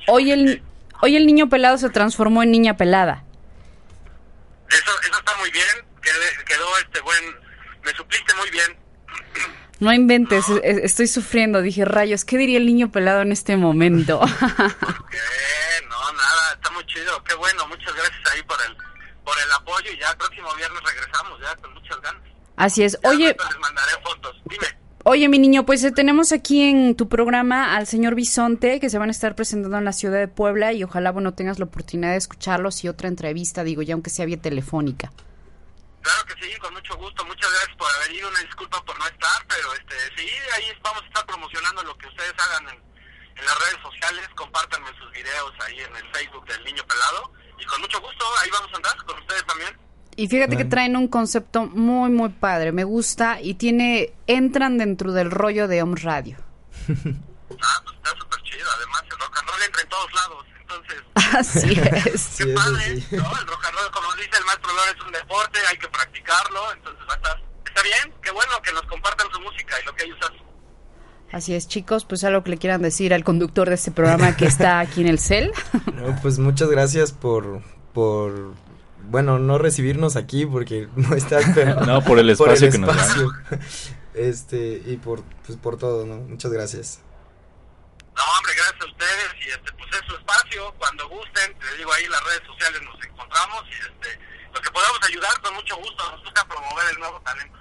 [0.07, 0.63] hoy el,
[1.01, 3.23] hoy el niño pelado se transformó en niña pelada.
[4.69, 7.39] Eso, eso está muy bien, quedé- quedó este buen,
[7.83, 8.77] me supliste muy bien.
[9.79, 11.61] No inventes, e- e- estoy sufriendo.
[11.61, 14.19] Dije, rayos, ¿qué diría el niño pelado en este momento?
[15.11, 18.75] Eh, no, nada, está muy chido, qué bueno, muchas gracias ahí por el,
[19.23, 22.21] por el apoyo y ya el próximo viernes regresamos ya con muchas ganas.
[22.55, 22.97] Así es.
[23.03, 24.65] Oye, Les mandaré fotos, dime.
[25.03, 28.97] oye, mi niño, pues eh, tenemos aquí en tu programa al señor Bisonte, que se
[28.97, 32.11] van a estar presentando en la ciudad de Puebla y ojalá, bueno, tengas la oportunidad
[32.11, 35.11] de escucharlos y otra entrevista, digo, ya aunque sea vía telefónica.
[36.07, 39.05] Claro que sí, con mucho gusto, muchas gracias por haber ido, una disculpa por no
[39.07, 42.79] estar, pero este, sí, ahí vamos a estar promocionando lo que ustedes hagan en,
[43.35, 47.65] en las redes sociales, compártanme sus videos ahí en el Facebook del Niño Pelado, y
[47.65, 49.77] con mucho gusto, ahí vamos a andar con ustedes también.
[50.15, 55.11] Y fíjate que traen un concepto muy, muy padre, me gusta y tiene, entran dentro
[55.11, 56.37] del rollo de Home Radio.
[57.61, 60.97] Ah, pues está súper chido, además el rock and roll entra en todos lados, entonces,
[61.37, 62.21] Así es.
[62.21, 63.15] Sí, eso sí.
[63.15, 63.39] ¿no?
[63.39, 66.73] El rock and roll, como dice el maestro Lore, es un deporte, hay que practicarlo,
[66.73, 69.95] entonces va a estar, está bien, qué bueno que nos compartan su música y lo
[69.95, 70.47] que ellos hacen.
[71.31, 74.45] Así es, chicos, pues algo que le quieran decir al conductor de este programa que
[74.45, 75.51] está aquí en el CEL.
[75.93, 77.61] No, pues muchas gracias por,
[77.93, 78.53] por,
[79.09, 83.27] bueno, no recibirnos aquí porque no está, pero No, por el espacio que nos dan.
[84.13, 86.15] Este, y por, pues por todo, ¿no?
[86.17, 87.01] Muchas gracias.
[88.77, 92.23] Gracias a ustedes y este, pues es su espacio, cuando gusten, te digo ahí las
[92.23, 94.19] redes sociales nos encontramos y este,
[94.53, 97.57] lo que podamos ayudar con mucho gusto, nos gusta promover el nuevo talento.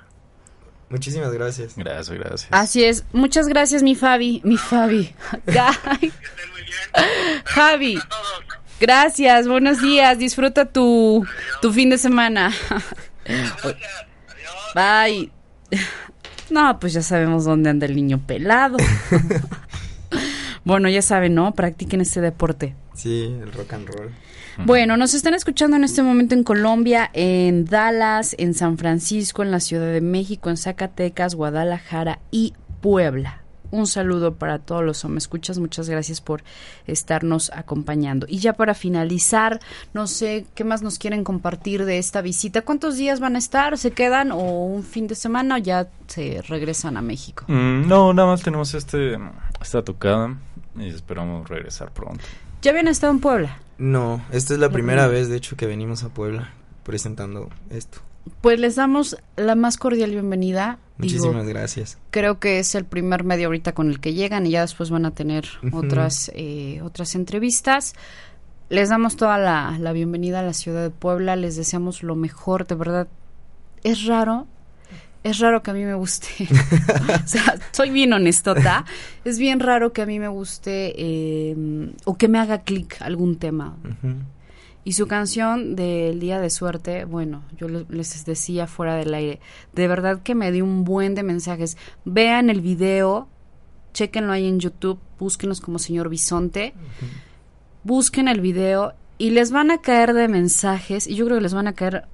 [0.88, 1.76] Muchísimas gracias.
[1.76, 2.48] Gracias, gracias.
[2.52, 5.14] Así es, muchas gracias, mi Fabi, mi Fabi.
[5.85, 6.12] Ay,
[7.44, 7.98] Javi,
[8.79, 11.26] gracias, buenos días, disfruta tu,
[11.62, 12.52] tu fin de semana.
[14.74, 15.33] Bye.
[16.50, 18.76] No, pues ya sabemos dónde anda el niño pelado.
[20.66, 21.55] Bueno, ya saben, ¿no?
[21.55, 22.74] Practiquen este deporte.
[22.92, 24.11] Sí, el rock and roll.
[24.64, 29.52] Bueno, nos están escuchando en este momento en Colombia, en Dallas, en San Francisco, en
[29.52, 33.42] la Ciudad de México, en Zacatecas, Guadalajara y Puebla.
[33.70, 36.42] Un saludo para todos los me escuchas, muchas gracias por
[36.88, 38.26] estarnos acompañando.
[38.29, 39.61] Y ya para finalizar,
[39.94, 42.62] no sé qué más nos quieren compartir de esta visita.
[42.62, 43.79] ¿Cuántos días van a estar?
[43.79, 47.44] ¿Se quedan o un fin de semana o ya se regresan a México?
[47.46, 49.16] Mm, no, nada más tenemos este
[49.61, 50.37] esta tocada
[50.78, 52.24] y esperamos regresar pronto.
[52.62, 53.58] ¿Ya habían estado en Puebla?
[53.78, 55.20] No, esta es la La primera primera.
[55.20, 56.50] vez, de hecho, que venimos a Puebla
[56.82, 57.98] presentando esto.
[58.40, 60.78] Pues les damos la más cordial bienvenida.
[60.98, 61.98] Digo, Muchísimas gracias.
[62.10, 65.04] creo que es el primer medio ahorita con el que llegan y ya después van
[65.06, 67.94] a tener otras eh, otras entrevistas.
[68.68, 72.66] Les damos toda la, la bienvenida a la ciudad de Puebla, les deseamos lo mejor,
[72.66, 73.08] de verdad.
[73.84, 74.48] Es raro,
[75.28, 76.28] es raro que a mí me guste,
[77.24, 78.84] o sea, soy bien honestota,
[79.24, 81.56] es bien raro que a mí me guste eh,
[82.04, 83.76] o que me haga clic algún tema.
[84.84, 89.40] Y su canción del Día de Suerte, bueno, yo le- les decía fuera del aire,
[89.74, 91.76] de verdad que me dio un buen de mensajes.
[92.04, 93.26] Vean el video,
[93.94, 96.72] chequenlo ahí en YouTube, búsquenos como señor Bisonte,
[97.82, 101.54] busquen el video y les van a caer de mensajes, y yo creo que les
[101.54, 102.04] van a caer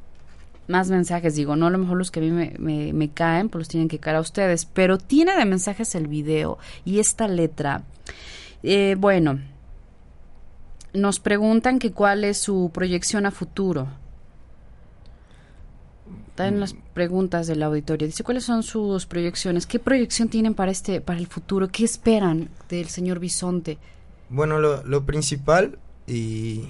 [0.68, 3.48] más mensajes, digo, no a lo mejor los que a mí me, me- me caen,
[3.48, 7.26] pues los tienen que caer a ustedes, pero tiene de mensajes el video y esta
[7.28, 7.82] letra.
[8.62, 9.40] Eh, bueno,
[10.94, 13.88] nos preguntan que cuál es su proyección a futuro.
[16.28, 18.06] Está en las preguntas del auditorio.
[18.06, 19.66] Dice, ¿cuáles son sus proyecciones?
[19.66, 21.68] ¿Qué proyección tienen para este para el futuro?
[21.68, 23.76] ¿Qué esperan del señor Bisonte?
[24.30, 26.62] Bueno, lo, lo principal y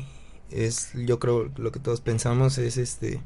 [0.51, 3.21] es yo creo lo que todos pensamos es este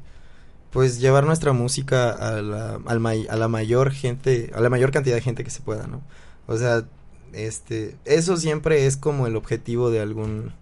[0.71, 5.15] pues llevar nuestra música a la, al a la mayor gente, a la mayor cantidad
[5.15, 6.01] de gente que se pueda, ¿no?
[6.47, 6.85] O sea,
[7.33, 10.53] este, eso siempre es como el objetivo de algún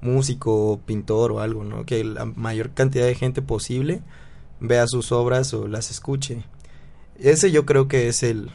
[0.00, 1.84] músico o pintor o algo, ¿no?
[1.84, 4.02] Que la mayor cantidad de gente posible
[4.60, 6.44] vea sus obras o las escuche.
[7.18, 8.50] Ese yo creo que es el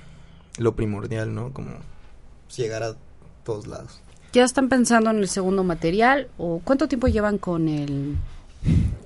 [0.58, 1.54] lo primordial, ¿no?
[1.54, 1.72] Como
[2.56, 2.96] llegar a
[3.44, 4.02] todos lados.
[4.34, 8.16] ¿Ya están pensando en el segundo material o cuánto tiempo llevan con el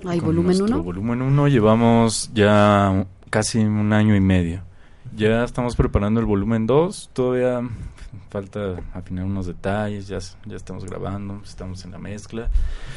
[0.06, 0.82] ¿Hay volumen 1?
[0.82, 4.62] Volumen 1 llevamos ya casi un año y medio.
[5.14, 7.62] Ya estamos preparando el volumen 2, todavía
[8.30, 12.50] falta afinar unos detalles, ya, ya estamos grabando, estamos en la mezcla.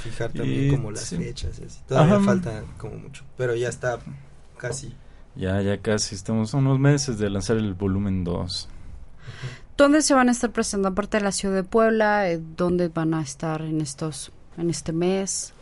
[0.03, 3.99] Fijar también como las fechas, todavía falta como mucho, pero ya está
[4.57, 4.93] casi.
[5.35, 8.69] Ya, ya casi, estamos a unos meses de lanzar el volumen 2.
[9.77, 10.89] ¿Dónde se van a estar presentando?
[10.89, 14.91] Aparte de la ciudad de Puebla, eh, ¿dónde van a estar en estos en este
[14.91, 15.53] mes?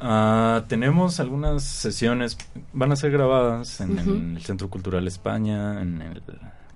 [0.00, 2.36] Uh, tenemos algunas sesiones,
[2.72, 6.22] van a ser grabadas en, el Centro Cultural España, en el...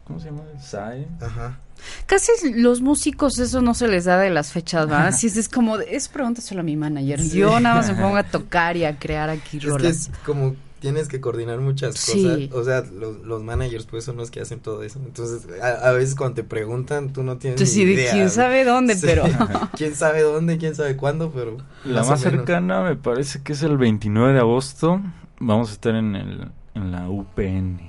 [0.04, 0.42] ¿Cómo se llama?
[0.52, 1.06] El SAE.
[1.20, 1.58] Ajá.
[2.06, 5.12] Casi los músicos eso no se les da de las fechas, ¿verdad?
[5.12, 7.22] Si es, es como, es pregúntaselo a mi manager.
[7.22, 10.56] Yo nada más me pongo a tocar y a crear aquí es Que es como
[10.80, 12.50] tienes que coordinar muchas cosas.
[12.52, 14.98] O sea, los, los, managers pues son los que hacen todo eso.
[14.98, 18.12] Entonces, a, veces cuando te preguntan, tú no tienes ni idea.
[18.12, 19.24] quién sabe dónde, pero...
[19.76, 21.58] quién sabe dónde, quién sabe cuándo, pero...
[21.84, 25.00] La más, cercana me parece que es el 29 de agosto.
[25.38, 27.80] Vamos a estar en, el, en la UPN,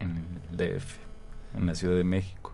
[0.00, 0.96] en el DF,
[1.56, 2.52] en la Ciudad de México.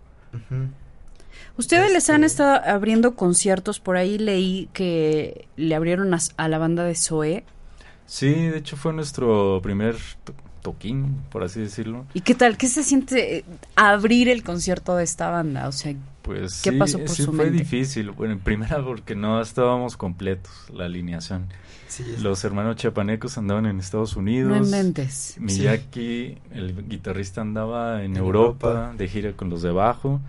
[1.57, 6.49] Ustedes les han este estado abriendo conciertos, por ahí leí que le abrieron a, a
[6.49, 7.45] la banda de Zoe
[8.07, 9.97] Sí, de hecho fue nuestro primer
[10.63, 12.07] toquín, por así decirlo.
[12.15, 12.57] ¿Y qué tal?
[12.57, 13.45] ¿Qué se siente eh,
[13.77, 15.69] abrir el concierto de esta banda?
[15.69, 18.11] O sea, pues ¿qué pasó por sí fue difícil.
[18.11, 21.47] Bueno, en primera porque no estábamos completos, la alineación.
[22.21, 24.51] Los hermanos chapanecos andaban en Estados Unidos.
[24.51, 25.37] No inventes.
[25.39, 30.21] Miyaki, el guitarrista, andaba en, Europa, de gira con los de abajo.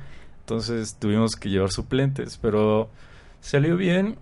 [0.41, 2.89] Entonces tuvimos que llevar suplentes, pero
[3.41, 4.17] salió bien.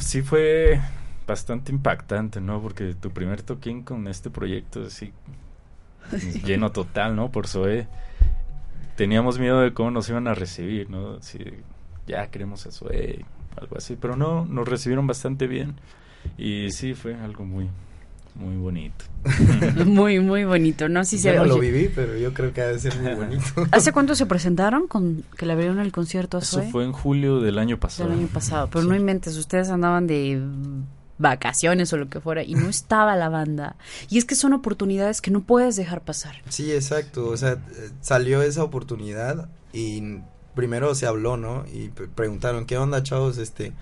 [0.00, 0.80] Sí fue
[1.28, 2.60] bastante impactante, ¿no?
[2.60, 5.12] Porque tu primer toquín con este proyecto así
[6.44, 7.30] lleno total, ¿no?
[7.30, 7.86] Por Zoe.
[8.96, 11.22] Teníamos miedo de cómo nos iban a recibir, ¿no?
[11.22, 11.38] Si
[12.06, 13.24] ya queremos a Zoe,
[13.56, 15.76] algo así, pero no, nos recibieron bastante bien
[16.36, 17.68] y sí fue algo muy
[18.34, 19.04] muy bonito.
[19.84, 21.04] muy, muy bonito, ¿no?
[21.04, 23.44] Sí se, no lo viví, pero yo creo que ha de ser muy bonito.
[23.72, 26.62] ¿Hace cuánto se presentaron con que le abrieron el concierto a Zoe?
[26.62, 28.08] Eso fue en julio del año pasado.
[28.08, 30.40] Del año pasado, pero no inventes, ustedes andaban de
[31.18, 33.76] vacaciones o lo que fuera y no estaba la banda.
[34.08, 36.36] Y es que son oportunidades que no puedes dejar pasar.
[36.48, 37.28] Sí, exacto.
[37.28, 37.58] O sea,
[38.00, 40.18] salió esa oportunidad y
[40.54, 41.64] primero se habló, ¿no?
[41.72, 43.38] Y preguntaron, ¿qué onda, chavos?
[43.38, 43.72] Este,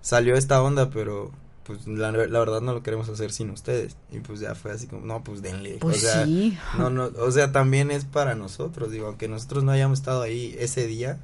[0.00, 1.32] salió esta onda, pero
[1.66, 3.96] pues la, verdad no lo queremos hacer sin ustedes.
[4.12, 5.78] Y pues ya fue así como, no, pues denle.
[5.80, 6.56] Pues o sea, sí.
[6.78, 10.54] No, no, o sea, también es para nosotros, digo, aunque nosotros no hayamos estado ahí
[10.58, 11.18] ese día,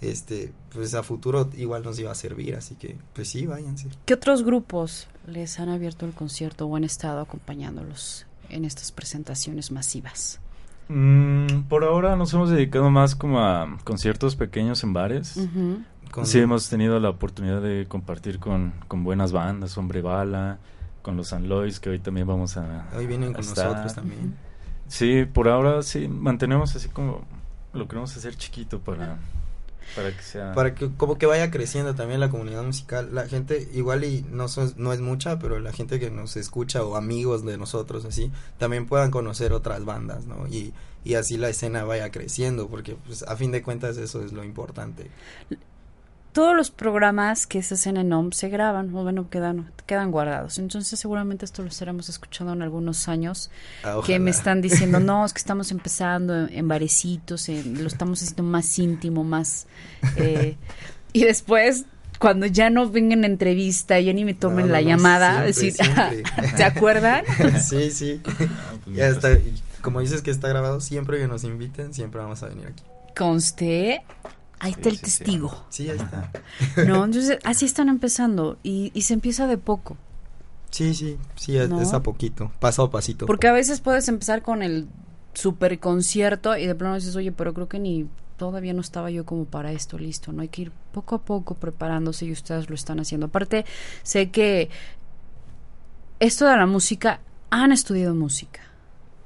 [0.00, 3.88] este, pues a futuro igual nos iba a servir, así que pues sí, váyanse.
[4.06, 9.70] ¿Qué otros grupos les han abierto el concierto o han estado acompañándolos en estas presentaciones
[9.70, 10.40] masivas?
[10.88, 15.38] Mm, por ahora nos hemos dedicado más como a conciertos pequeños en bares.
[16.24, 20.58] Sí, hemos tenido la oportunidad de compartir con, con buenas bandas, Hombre Bala,
[21.02, 22.88] con los San Lois, que hoy también vamos a.
[22.96, 24.34] Hoy vienen con nosotros también.
[24.88, 27.22] Sí, por ahora sí, mantenemos así como
[27.72, 29.18] lo queremos hacer chiquito para
[29.94, 30.52] para que sea...
[30.54, 33.10] Para que como que vaya creciendo también la comunidad musical.
[33.12, 36.96] La gente, igual y no, no es mucha, pero la gente que nos escucha o
[36.96, 40.46] amigos de nosotros así, también puedan conocer otras bandas, ¿no?
[40.48, 40.72] Y,
[41.04, 44.44] y así la escena vaya creciendo, porque pues a fin de cuentas eso es lo
[44.44, 45.10] importante
[46.32, 50.58] todos los programas que se hacen en OM se graban, o bueno, quedan, quedan guardados.
[50.58, 53.50] Entonces seguramente esto lo estaremos escuchando en algunos años,
[53.84, 58.42] ah, que me están diciendo, no, es que estamos empezando en, barecitos, lo estamos haciendo
[58.44, 59.66] más íntimo, más...
[60.16, 60.56] Eh,
[61.12, 61.84] y después
[62.20, 65.72] cuando ya no vengan en entrevista, ya ni me tomen la llamada, decir,
[66.56, 67.24] ¿se acuerdan?
[67.60, 68.20] sí, sí.
[68.84, 69.38] Pues ya está,
[69.80, 72.84] como dices que está grabado, siempre que nos inviten, siempre vamos a venir aquí.
[73.16, 74.02] Conste,
[74.60, 75.64] Ahí está el testigo.
[75.70, 75.90] Sí.
[75.90, 76.30] ahí está.
[76.86, 79.96] No, entonces así están empezando y, y se empieza de poco.
[80.70, 83.26] Sí, sí, sí, es a poquito, paso a pasito.
[83.26, 84.86] Porque a veces puedes empezar con el
[85.34, 88.06] super concierto y de pronto dices, oye, pero creo que ni
[88.36, 90.42] todavía no estaba yo como para esto listo, ¿no?
[90.42, 93.26] Hay que ir poco a poco preparándose y ustedes lo están haciendo.
[93.26, 93.64] Aparte,
[94.02, 94.70] sé que
[96.20, 98.60] esto de la música, han estudiado música.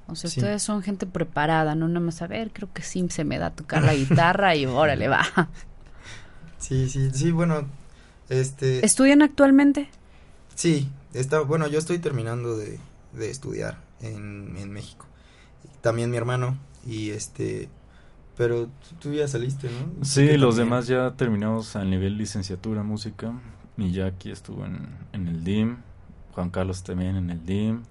[0.06, 3.24] O sea, ustedes son gente preparada, no nada más a ver, creo que sí se
[3.24, 5.24] me da tocar la guitarra y órale va.
[6.58, 7.66] Sí, sí, sí, bueno,
[8.30, 9.90] Este, ¿Estudian actualmente?
[10.54, 12.78] Sí, está, bueno, yo estoy terminando de,
[13.12, 15.06] de estudiar en, en México.
[15.82, 17.68] También mi hermano y este,
[18.36, 20.04] pero tú, ya saliste, ¿no?
[20.04, 20.56] Sí, los también.
[20.56, 23.32] demás ya terminamos al nivel licenciatura música.
[23.76, 25.76] Miyaki estuvo en, en el DIM,
[26.32, 27.82] Juan Carlos también en el DIM,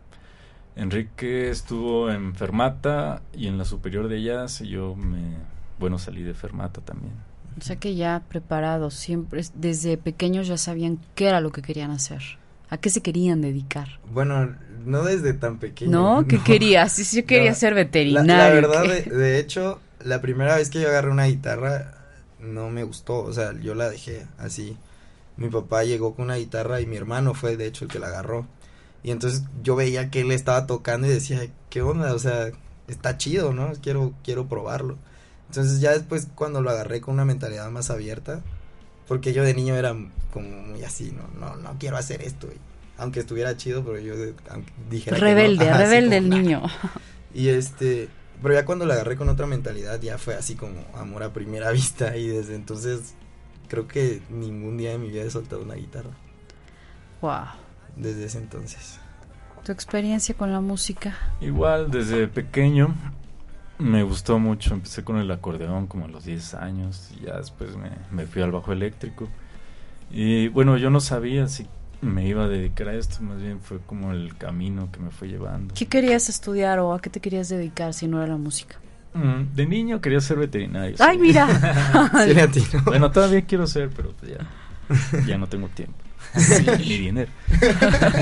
[0.76, 5.36] Enrique estuvo en Fermata y en la superior de y yo me,
[5.80, 7.14] bueno, salí de Fermata también.
[7.60, 11.92] O sea que ya preparados, siempre, desde pequeños ya sabían qué era lo que querían
[11.92, 12.22] hacer,
[12.70, 14.00] a qué se querían dedicar.
[14.12, 14.56] Bueno,
[14.86, 15.92] no desde tan pequeño.
[15.92, 16.28] ¿No?
[16.28, 16.92] ¿Qué querías?
[16.94, 17.56] Sí, sí, yo quería No.
[17.56, 18.36] ser La, veterinario.
[18.36, 19.10] la verdad, ¿qué?
[19.10, 21.94] de, de hecho, la primera vez que yo agarré una guitarra
[22.40, 24.76] no me gustó, o sea, yo la dejé así.
[25.38, 28.08] Mi papá llegó con una guitarra y mi hermano fue de hecho el que la
[28.08, 28.48] agarró.
[29.04, 32.14] Y entonces yo veía que él estaba tocando y decía, ¿qué onda?
[32.14, 32.52] O sea,
[32.88, 33.72] está chido, ¿no?
[33.82, 34.98] Quiero, quiero probarlo.
[35.50, 38.42] Entonces ya después cuando lo agarré con una mentalidad más abierta,
[39.08, 39.94] porque yo de niño era
[40.32, 42.48] como muy así, no, no, no quiero hacer esto.
[42.48, 42.58] y
[42.98, 46.62] aunque estuviera chido, pero yo de- aunque dijera que no, Rebelde, ajá, rebelde el niño.
[47.34, 48.08] y este,
[48.42, 51.72] pero ya cuando la agarré con otra mentalidad ya fue así como amor a primera
[51.74, 53.14] vista y desde entonces
[53.68, 56.12] creo que ningún día de mi vida he soltado una guitarra.
[57.22, 57.46] Wow.
[57.96, 59.00] Desde ese entonces.
[59.64, 61.16] ¿Tu experiencia con la música?
[61.40, 62.94] Igual desde pequeño
[63.80, 67.76] me gustó mucho, empecé con el acordeón como a los 10 años y ya después
[67.76, 69.28] me, me fui al bajo eléctrico.
[70.12, 71.68] Y bueno, yo no sabía si
[72.02, 75.28] me iba a dedicar a esto, más bien fue como el camino que me fue
[75.28, 75.74] llevando.
[75.74, 78.76] ¿Qué querías estudiar o a qué te querías dedicar si no era la música?
[79.14, 80.96] Mm, De niño quería ser veterinario.
[81.00, 81.48] ¡Ay, mira!
[82.26, 86.03] Sí bueno, todavía quiero ser, pero pues ya, ya no tengo tiempo.
[86.80, 87.32] Ni dinero.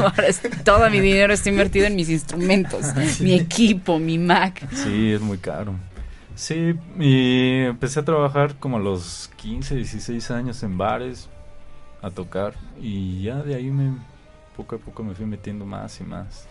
[0.02, 2.86] Ahora es- todo mi dinero está invertido en mis instrumentos,
[3.22, 4.68] mi equipo, mi Mac.
[4.74, 5.74] Sí, es muy caro.
[6.36, 11.30] Sí, y empecé a trabajar como a los 15, 16 años en bares,
[12.02, 13.94] a tocar, y ya de ahí me,
[14.58, 16.48] poco a poco me fui metiendo más y más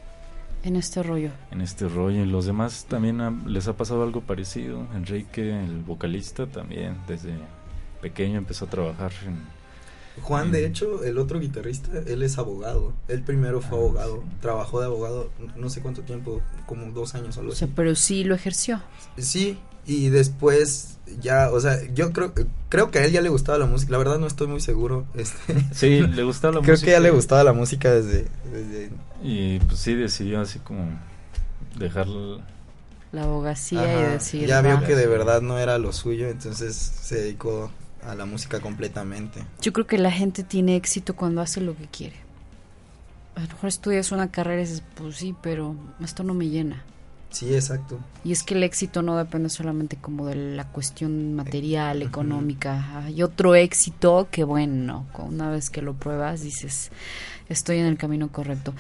[0.63, 1.31] En este rollo.
[1.51, 2.23] en este rollo.
[2.23, 4.87] Y los demás también ha- les ha pasado algo parecido.
[4.95, 7.33] Enrique, el vocalista, también desde
[8.01, 9.39] pequeño empezó a trabajar en...
[10.23, 12.93] Juan, de en- hecho, el otro guitarrista, él es abogado.
[13.09, 14.37] Él primero fue Ah, abogado, sí.
[14.41, 17.73] trabajó de abogado no sé cuánto tiempo, como dos años o algo O sea, así.
[17.77, 18.81] pero sí lo ejerció.
[19.17, 22.33] Sí, y después ya, o sea, yo creo
[22.69, 23.93] creo que a él ya le gustaba la música.
[23.93, 25.07] La verdad no estoy muy seguro.
[25.15, 26.87] Este, Sí, le gustaba la creo música.
[26.87, 28.91] que ya le gustaba la música desde, desde
[29.23, 30.85] Y pues sí, decidió así como
[31.79, 32.07] dejar
[33.13, 34.47] La abogacía Ajá, y decir.
[34.49, 37.71] ya vio que de verdad no era lo suyo, entonces se dedicó
[38.07, 39.45] a la música completamente.
[39.61, 42.17] Yo creo que la gente tiene éxito cuando hace lo que quiere.
[43.35, 46.85] A lo mejor estudias una carrera y dices, pues sí, pero esto no me llena.
[47.31, 47.99] Sí, exacto.
[48.25, 53.05] Y es que el éxito no depende solamente como de la cuestión material, económica.
[53.05, 56.91] Hay otro éxito que bueno, una vez que lo pruebas dices,
[57.49, 58.75] estoy en el camino correcto.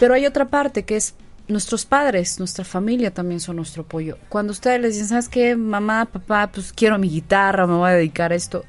[0.00, 1.14] Pero hay otra parte que es
[1.50, 4.18] nuestros padres, nuestra familia también son nuestro apoyo.
[4.28, 5.56] Cuando ustedes les dicen, ¿sabes qué?
[5.56, 8.64] Mamá, papá, pues quiero mi guitarra, me voy a dedicar a esto.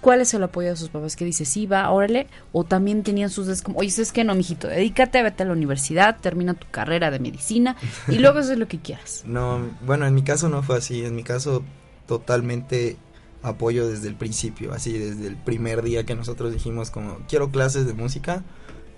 [0.00, 1.16] ¿Cuál es el apoyo de sus papás?
[1.16, 2.28] Que dice, sí, va, órale.
[2.52, 4.22] O también tenían sus des como, oye, ¿sabes qué?
[4.22, 7.76] No, mijito, dedícate, vete a la universidad, termina tu carrera de medicina
[8.06, 9.24] y luego haces lo que quieras.
[9.26, 11.04] No, bueno, en mi caso no fue así.
[11.04, 11.64] En mi caso
[12.06, 12.96] totalmente
[13.42, 17.86] apoyo desde el principio, así desde el primer día que nosotros dijimos como quiero clases
[17.86, 18.44] de música.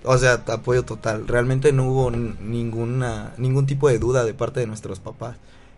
[0.04, 1.26] O sea, apoyo total.
[1.26, 5.36] Realmente no hubo n- ninguna ningún tipo de duda de parte de nuestros papás.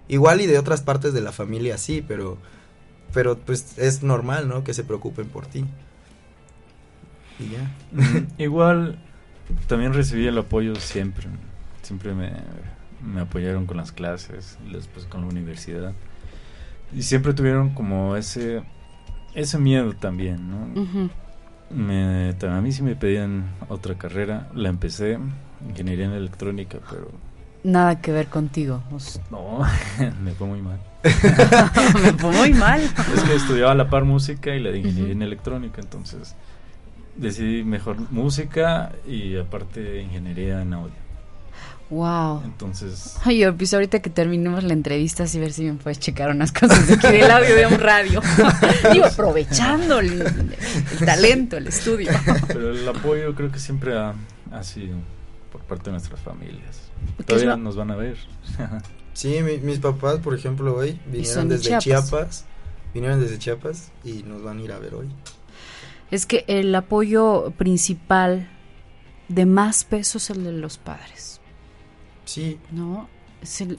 [0.08, 2.36] Igual y de otras partes de la familia sí, pero
[3.12, 4.62] pero pues es normal, ¿no?
[4.62, 5.64] Que se preocupen por ti.
[7.38, 7.70] Y ya.
[7.92, 8.98] Mm, Igual
[9.66, 11.26] también recibí el apoyo siempre.
[11.82, 12.32] Siempre me,
[13.02, 15.92] me apoyaron con las clases, y después con la universidad.
[16.94, 18.62] Y siempre tuvieron como ese
[19.34, 20.80] ese miedo también, ¿no?
[21.70, 24.48] Me, a mí sí me pedían otra carrera.
[24.54, 25.18] La empecé,
[25.68, 27.10] ingeniería en electrónica, pero
[27.62, 28.82] Nada que ver contigo.
[29.30, 29.60] no,
[30.22, 30.80] me fue muy mal.
[31.02, 32.80] me fue muy mal.
[32.80, 36.34] Es que estudiaba a la par música y la de ingeniería en electrónica, entonces
[37.16, 40.99] decidí mejor música y aparte ingeniería en audio.
[41.90, 42.42] Wow.
[42.44, 46.30] Entonces, Ay, yo pues ahorita que terminemos la entrevista, así ver si me puedes checar
[46.30, 48.22] unas cosas de aquí del audio de un radio.
[48.92, 52.10] Digo, aprovechando el, el talento, el estudio.
[52.46, 54.14] pero el apoyo creo que siempre ha,
[54.52, 54.96] ha sido
[55.50, 56.80] por parte de nuestras familias.
[57.16, 58.16] ¿Qué es Todavía nos van a ver.
[59.12, 62.08] Sí, mi- mis papás, por ejemplo, hoy vinieron de desde Chiapas.
[62.10, 62.44] Chiapas.
[62.94, 65.08] Vinieron desde Chiapas y nos van a ir a ver hoy.
[66.12, 68.48] Es que el apoyo principal
[69.28, 71.29] de más peso es el de los padres,
[72.30, 73.08] Sí, ¿no?
[73.42, 73.78] Es el,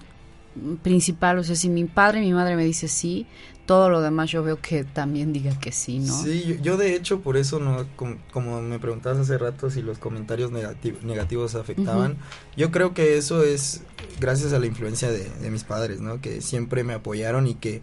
[0.84, 3.26] principal, o sea, si mi padre y mi madre me dice sí,
[3.66, 6.12] todo lo demás yo veo que también diga que sí, ¿no?
[6.14, 9.82] Sí, yo, yo de hecho por eso no, com- como, me preguntabas hace rato si
[9.82, 12.18] los comentarios negati- negativos afectaban,
[12.58, 13.84] yo creo que eso es
[14.20, 16.20] gracias a la influencia de, de mis padres, ¿no?
[16.20, 17.82] Que siempre me apoyaron y que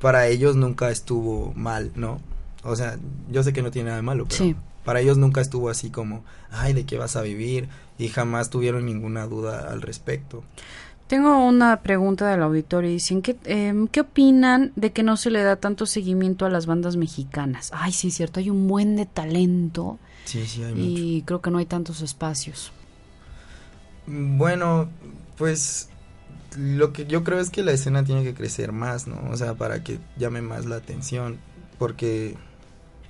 [0.00, 2.18] para ellos nunca estuvo mal, ¿no?
[2.64, 2.98] O sea,
[3.30, 4.56] yo sé que no tiene nada de malo, pero Sí.
[4.84, 7.68] para ellos nunca estuvo así como, ay, ¿de qué vas a vivir?
[8.00, 10.42] Y jamás tuvieron ninguna duda al respecto.
[11.06, 12.88] Tengo una pregunta del auditorio.
[12.88, 16.66] Dicen, ¿qué, em, ¿qué opinan de que no se le da tanto seguimiento a las
[16.66, 17.70] bandas mexicanas?
[17.74, 20.82] Ay, sí, es cierto, hay un buen de talento Sí, sí, hay mucho.
[20.84, 22.72] y creo que no hay tantos espacios.
[24.06, 24.88] Bueno,
[25.36, 25.88] pues
[26.56, 29.20] lo que yo creo es que la escena tiene que crecer más, ¿no?
[29.30, 31.38] O sea, para que llame más la atención,
[31.78, 32.36] porque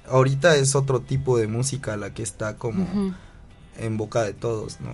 [0.08, 3.14] ahorita es otro tipo de música la que está como.
[3.78, 4.90] En boca de todos, ¿no?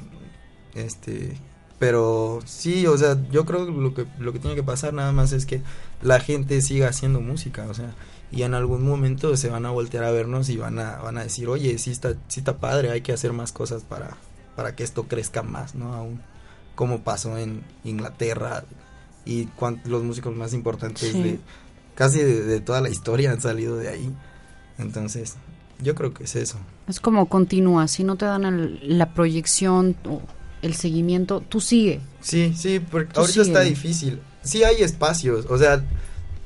[0.75, 1.37] Este,
[1.79, 5.13] pero sí, o sea, yo creo que lo que lo que tiene que pasar nada
[5.13, 5.63] más es que
[6.03, 7.95] la gente siga haciendo música, o sea,
[8.33, 11.23] y en algún momento se van a voltear a vernos y van a van a
[11.23, 14.17] decir, "Oye, sí está sí está padre, hay que hacer más cosas para
[14.57, 15.95] para que esto crezca más, ¿no?
[15.95, 16.21] Aún
[16.75, 18.65] como pasó en Inglaterra
[19.25, 19.49] y
[19.85, 21.23] los músicos más importantes Sí.
[21.23, 21.41] de
[21.95, 24.15] casi de, de toda la historia han salido de ahí.
[24.79, 25.37] Entonces,
[25.81, 26.59] yo creo que es eso.
[26.89, 30.21] Es como continúa, si no te dan el- la proyección o
[30.63, 32.01] el seguimiento, tú sigue.
[32.21, 34.21] Sí, sí, porque Tú ahorita está difícil.
[34.43, 35.83] Sí hay espacios, o sea,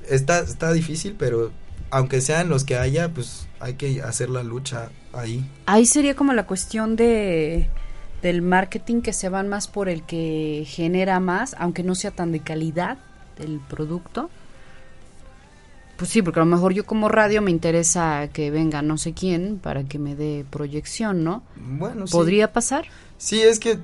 [0.08, 1.50] está, está difícil, pero
[1.90, 5.44] aunque sean los que haya, pues hay que hacer la lucha ahí.
[5.66, 7.68] Ahí sería como la cuestión de
[8.22, 12.32] del marketing que se van más por el que genera más, aunque no sea tan
[12.32, 12.98] de calidad
[13.38, 14.28] del producto.
[16.00, 19.12] Pues sí, porque a lo mejor yo como radio me interesa que venga no sé
[19.12, 21.42] quién para que me dé proyección, ¿no?
[21.56, 22.12] Bueno, sí.
[22.12, 22.86] ¿Podría pasar?
[23.18, 23.76] Sí, es que,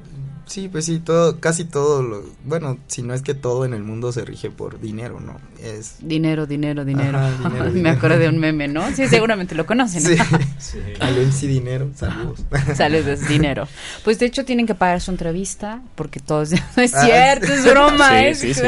[0.47, 3.83] sí, pues sí, todo, casi todo, lo, bueno, si no es que todo en el
[3.83, 5.39] mundo se rige por dinero, ¿no?
[5.63, 5.97] Es...
[6.01, 7.19] Dinero, dinero, dinero.
[7.19, 7.97] Ajá, dinero, me dinero.
[7.97, 8.87] acordé de un meme, ¿no?
[8.95, 10.03] Sí, seguramente lo conocen.
[10.05, 10.25] ¿no?
[10.59, 12.41] Sí, al MC Dinero, saludos.
[12.75, 13.69] Saludos, dinero.
[14.05, 17.53] Pues de hecho tienen que pagar su entrevista porque todos no es Ah, cierto, sí.
[17.53, 18.35] es broma, Sí, ¿eh?
[18.35, 18.61] sí, sí.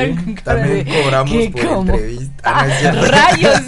[0.45, 1.93] cara También de, cobramos ¿qué, por cómo?
[1.95, 2.43] entrevista.
[2.45, 3.61] Ah, Ah, no es rayos.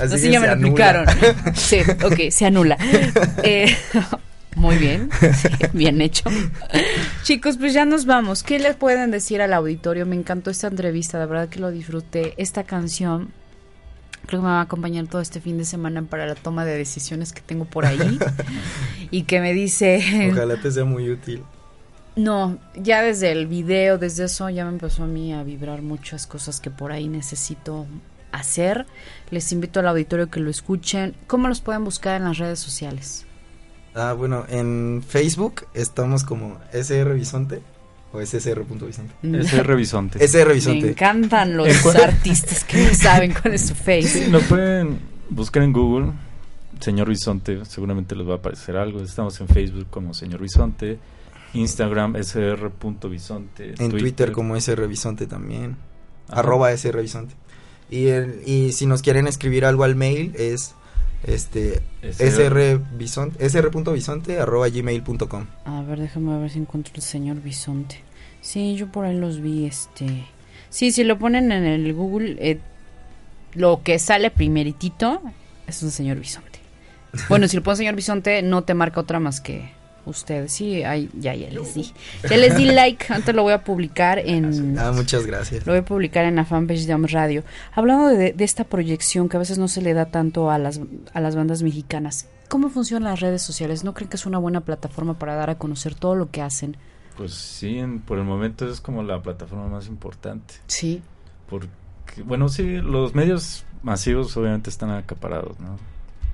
[0.00, 0.68] Así Así que ya me lo anula.
[1.02, 1.06] explicaron.
[1.54, 2.76] Sí, ok, se anula.
[3.42, 3.76] Eh,
[4.56, 5.10] muy bien,
[5.72, 6.28] bien hecho.
[7.22, 8.42] Chicos, pues ya nos vamos.
[8.42, 10.06] ¿Qué le pueden decir al auditorio?
[10.06, 12.34] Me encantó esta entrevista, de verdad que lo disfruté.
[12.36, 13.32] Esta canción
[14.26, 16.76] creo que me va a acompañar todo este fin de semana para la toma de
[16.76, 18.18] decisiones que tengo por ahí.
[19.10, 20.30] y que me dice...
[20.32, 21.42] Ojalá te sea muy útil.
[22.16, 26.26] No, ya desde el video, desde eso ya me empezó a mí a vibrar muchas
[26.26, 27.86] cosas que por ahí necesito
[28.32, 28.86] hacer.
[29.30, 31.14] Les invito al auditorio que lo escuchen.
[31.26, 33.26] ¿Cómo los pueden buscar en las redes sociales?
[33.94, 37.60] Ah, bueno, en Facebook estamos como SR Bisonte
[38.12, 39.14] o SSR.Bisonte.
[39.22, 40.24] SR Bisonte.
[40.24, 40.82] SR Bisonte.
[40.82, 44.24] Me encantan los artistas que no saben cuál es su face.
[44.24, 46.12] Sí, lo pueden buscar en Google,
[46.80, 49.00] Señor Bisonte, seguramente les va a aparecer algo.
[49.00, 50.98] Estamos en Facebook como Señor Bisonte,
[51.54, 55.76] Instagram sr.bisonte, En Twitter, como SR Bisonte también.
[56.28, 57.34] Arroba SR Bisonte.
[57.90, 60.74] Y, el, y si nos quieren escribir algo al mail es
[61.24, 62.80] este SR.
[62.90, 65.46] srbisonte sr.bisonte arroba gmail.com.
[65.64, 68.02] A ver, déjame ver si encuentro el señor Bisonte.
[68.40, 70.26] Sí, yo por ahí los vi, este...
[70.70, 72.58] Sí, si lo ponen en el Google, eh,
[73.54, 75.20] lo que sale primeritito
[75.66, 76.60] es un señor Bisonte.
[77.28, 79.72] Bueno, si lo pones señor Bisonte, no te marca otra más que
[80.10, 80.48] usted.
[80.48, 81.92] Sí, ahí, ya, ya les di.
[82.28, 84.78] Ya les di like, antes lo voy a publicar en...
[84.78, 85.66] Ah, muchas gracias.
[85.66, 87.42] Lo voy a publicar en la fanpage de Radio.
[87.72, 90.80] Hablando de, de esta proyección que a veces no se le da tanto a las,
[91.14, 93.84] a las bandas mexicanas, ¿cómo funcionan las redes sociales?
[93.84, 96.76] ¿No creen que es una buena plataforma para dar a conocer todo lo que hacen?
[97.16, 100.54] Pues sí, en- por el momento es como la plataforma más importante.
[100.66, 101.02] Sí.
[101.48, 101.68] Porque,
[102.24, 105.76] bueno, sí, los medios masivos obviamente están acaparados, ¿no?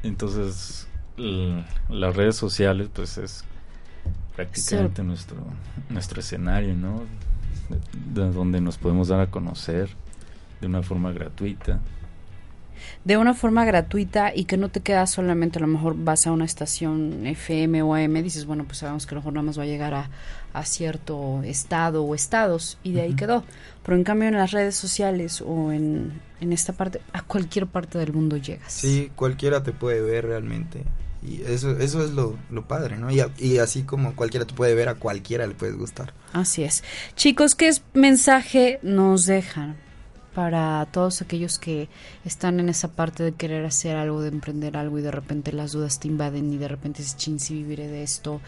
[0.02, 3.44] Entonces, las redes sociales, pues es
[4.34, 5.36] prácticamente nuestro
[5.88, 7.02] nuestro escenario, ¿no?
[7.68, 9.90] De, de donde nos podemos dar a conocer
[10.60, 11.80] de una forma gratuita.
[13.04, 16.32] De una forma gratuita y que no te quedas solamente, a lo mejor vas a
[16.32, 19.58] una estación FM o AM, dices, bueno, pues sabemos que a lo mejor nada más
[19.58, 20.10] va a llegar a,
[20.52, 23.44] a cierto estado o estados y de ahí quedó.
[23.82, 27.98] Pero en cambio en las redes sociales o en, en esta parte, a cualquier parte
[27.98, 28.72] del mundo llegas.
[28.72, 30.84] Sí, cualquiera te puede ver realmente.
[31.26, 33.10] Y eso, eso es lo, lo padre, ¿no?
[33.10, 36.12] Y, a- y así como cualquiera te puede ver, a cualquiera le puedes gustar.
[36.32, 36.84] Así es.
[37.16, 39.76] Chicos, ¿qué es- mensaje nos dejan
[40.34, 41.88] para todos aquellos que
[42.24, 45.72] están en esa parte de querer hacer algo, de emprender algo y de repente las
[45.72, 48.40] dudas te invaden y de repente dices, chin, si viviré de esto?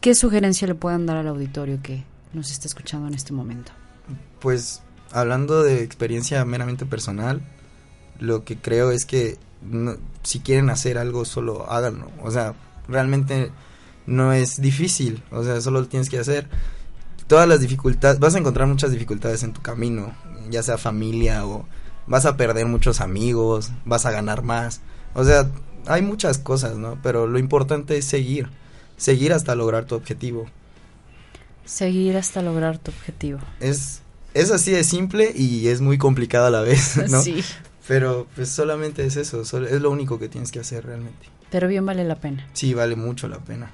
[0.00, 2.02] ¿Qué sugerencia le puedan dar al auditorio que
[2.32, 3.72] nos está escuchando en este momento?
[4.40, 4.80] Pues
[5.12, 7.42] hablando de experiencia meramente personal,
[8.18, 12.10] lo que creo es que no- si quieren hacer algo, solo háganlo.
[12.22, 12.54] O sea,
[12.88, 13.50] realmente
[14.06, 16.48] no es difícil, o sea, solo lo tienes que hacer.
[17.26, 20.12] Todas las dificultades, vas a encontrar muchas dificultades en tu camino,
[20.50, 21.66] ya sea familia o
[22.06, 24.80] vas a perder muchos amigos, vas a ganar más.
[25.14, 25.48] O sea,
[25.86, 26.98] hay muchas cosas, ¿no?
[27.02, 28.48] Pero lo importante es seguir,
[28.96, 30.46] seguir hasta lograr tu objetivo.
[31.64, 33.38] Seguir hasta lograr tu objetivo.
[33.60, 34.02] Es,
[34.34, 37.22] es así de simple y es muy complicado a la vez, ¿no?
[37.22, 37.44] Sí.
[37.88, 41.26] Pero pues solamente es eso, solo- es lo único que tienes que hacer realmente.
[41.50, 42.46] Pero bien vale la pena.
[42.52, 43.70] Sí, vale mucho la pena.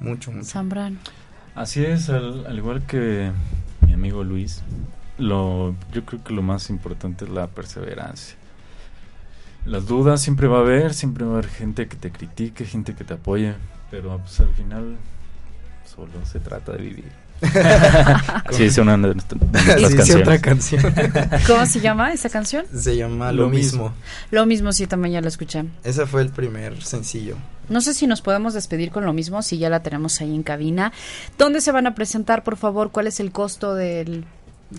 [0.00, 0.46] Mucho, mucho.
[0.46, 0.98] Zambrano.
[1.54, 3.30] Así es, al, al igual que
[3.86, 4.62] mi amigo Luis,
[5.18, 8.36] lo, yo creo que lo más importante es la perseverancia.
[9.66, 12.94] Las dudas siempre va a haber, siempre va a haber gente que te critique, gente
[12.94, 13.54] que te apoye,
[13.90, 14.96] pero pues al final
[15.86, 17.12] solo se trata de vivir.
[18.46, 19.40] Así dice una de nuestras
[19.90, 20.16] Sí, canciones.
[20.16, 20.82] otra canción.
[21.46, 22.64] ¿Cómo se llama esa canción?
[22.74, 23.84] Se llama Lo, Lo mismo.
[23.90, 23.94] mismo.
[24.30, 25.64] Lo mismo, sí, también ya la escuché.
[25.82, 27.36] Ese fue el primer sencillo.
[27.68, 30.42] No sé si nos podemos despedir con lo mismo, si ya la tenemos ahí en
[30.42, 30.92] cabina.
[31.38, 32.90] ¿Dónde se van a presentar, por favor?
[32.90, 34.24] ¿Cuál es el costo del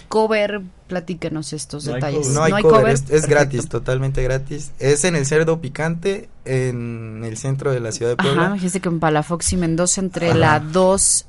[0.08, 0.62] cover?
[0.88, 2.30] Platíquenos estos No hay detalles.
[2.30, 4.72] No hay, cover, es, es gratis, totalmente gratis.
[4.80, 8.42] Es en el Cerdo Picante, en el centro de la ciudad de Puebla.
[8.42, 10.38] Ajá, me dijiste que en Palafox y Mendoza, entre Ajá.
[10.38, 11.26] la 2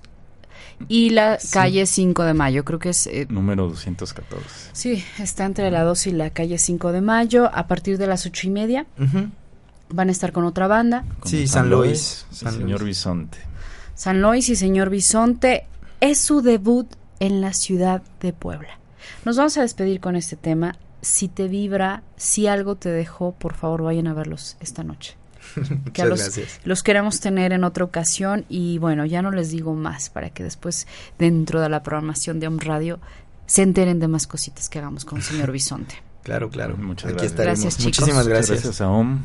[0.89, 1.49] y la Sí.
[1.53, 2.65] calle 5 de mayo.
[2.65, 3.07] Creo que es...
[3.07, 4.71] eh, Número 214.
[4.73, 7.51] sí, está entre la 2 y la calle 5 de mayo.
[7.55, 8.87] A partir de las 8 y media
[9.89, 11.05] van a estar con otra banda.
[11.21, 12.27] Con Sí, San Luis.
[12.33, 12.97] y San señor Luis.
[12.99, 13.39] Bisonte.
[13.95, 15.67] San Luis y señor Bisonte.
[16.01, 16.87] Es su debut
[17.21, 18.79] en la ciudad de Puebla.
[19.25, 20.77] Nos vamos a despedir con este tema.
[21.01, 25.17] Si te vibra, si algo te dejó, por favor vayan a verlos esta noche.
[25.93, 26.61] Que los, gracias.
[26.65, 30.43] los queremos tener en otra ocasión y bueno, ya no les digo más para que
[30.43, 30.87] después
[31.19, 32.99] dentro de la programación de Om Radio
[33.47, 35.95] se enteren de más cositas que hagamos con el señor Bisonte.
[36.27, 36.77] Claro, claro.
[36.77, 37.37] Muchas Aquí gracias.
[37.37, 37.85] Gracias, chicos.
[37.85, 38.63] Muchísimas Muchas gracias.
[38.65, 39.21] Gracias a OM,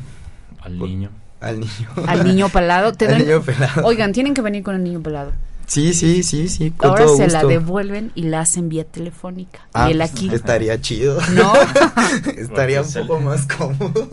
[0.60, 1.10] al niño.
[1.40, 1.88] Al niño.
[2.06, 2.92] Al niño pelado.
[3.00, 3.84] Al niño pelado.
[3.84, 5.32] Oigan, tienen que venir con el niño pelado.
[5.72, 6.70] Sí, sí, sí, sí.
[6.70, 9.60] Con Ahora todo se la devuelven y la hacen vía telefónica.
[9.72, 10.28] Ah, y él pues, aquí.
[10.30, 11.18] Estaría chido.
[11.32, 11.50] No.
[12.36, 14.10] estaría un Porque poco más cómodo.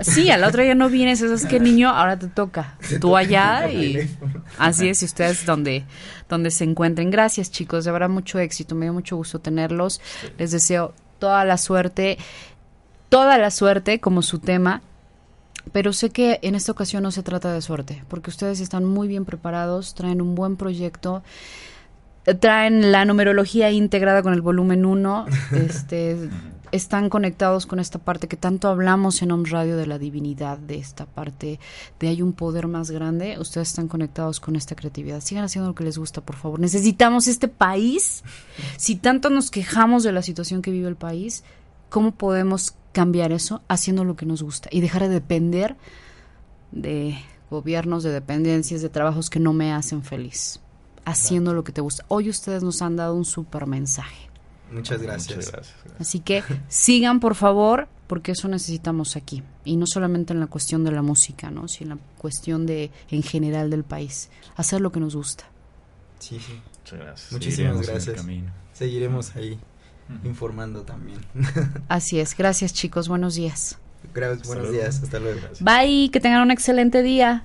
[0.00, 2.78] Sí, al otro día no vienes, eso es que niño, ahora te toca.
[3.02, 4.08] Tú allá y
[4.56, 5.84] así es, y ustedes donde,
[6.26, 7.10] donde se encuentren.
[7.10, 10.00] Gracias chicos, de verdad mucho éxito, me dio mucho gusto tenerlos.
[10.38, 12.16] Les deseo toda la suerte,
[13.10, 14.80] toda la suerte como su tema.
[15.72, 19.08] Pero sé que en esta ocasión no se trata de suerte, porque ustedes están muy
[19.08, 21.22] bien preparados, traen un buen proyecto,
[22.40, 26.30] traen la numerología integrada con el volumen 1, este,
[26.72, 30.76] están conectados con esta parte que tanto hablamos en Om Radio de la divinidad, de
[30.76, 31.58] esta parte
[31.98, 35.20] de hay un poder más grande, ustedes están conectados con esta creatividad.
[35.20, 36.60] Sigan haciendo lo que les gusta, por favor.
[36.60, 38.22] Necesitamos este país.
[38.76, 41.44] Si tanto nos quejamos de la situación que vive el país,
[41.88, 45.76] ¿cómo podemos cambiar eso haciendo lo que nos gusta y dejar de depender
[46.72, 47.18] de
[47.50, 50.60] gobiernos, de dependencias, de trabajos que no me hacen feliz?
[51.04, 52.04] Haciendo lo que te gusta.
[52.08, 54.28] Hoy ustedes nos han dado un super mensaje.
[54.70, 55.36] Muchas gracias.
[55.36, 55.76] Muchas gracias.
[55.98, 59.42] Así que sigan, por favor, porque eso necesitamos aquí.
[59.64, 61.68] Y no solamente en la cuestión de la música, ¿no?
[61.68, 64.28] sino en la cuestión de, en general del país.
[64.56, 65.44] Hacer lo que nos gusta.
[66.18, 66.60] Sí, sí.
[66.80, 67.32] Muchas gracias.
[67.32, 68.16] Muchísimas Seguiremos gracias.
[68.16, 68.52] camino.
[68.74, 69.58] Seguiremos ahí
[70.24, 71.20] informando también.
[71.88, 72.36] Así es.
[72.36, 73.08] Gracias, chicos.
[73.08, 73.78] Buenos días.
[74.14, 75.02] Gracias, buenos días.
[75.02, 75.40] Hasta luego.
[75.60, 76.10] Bye.
[76.10, 77.44] Que tengan un excelente día.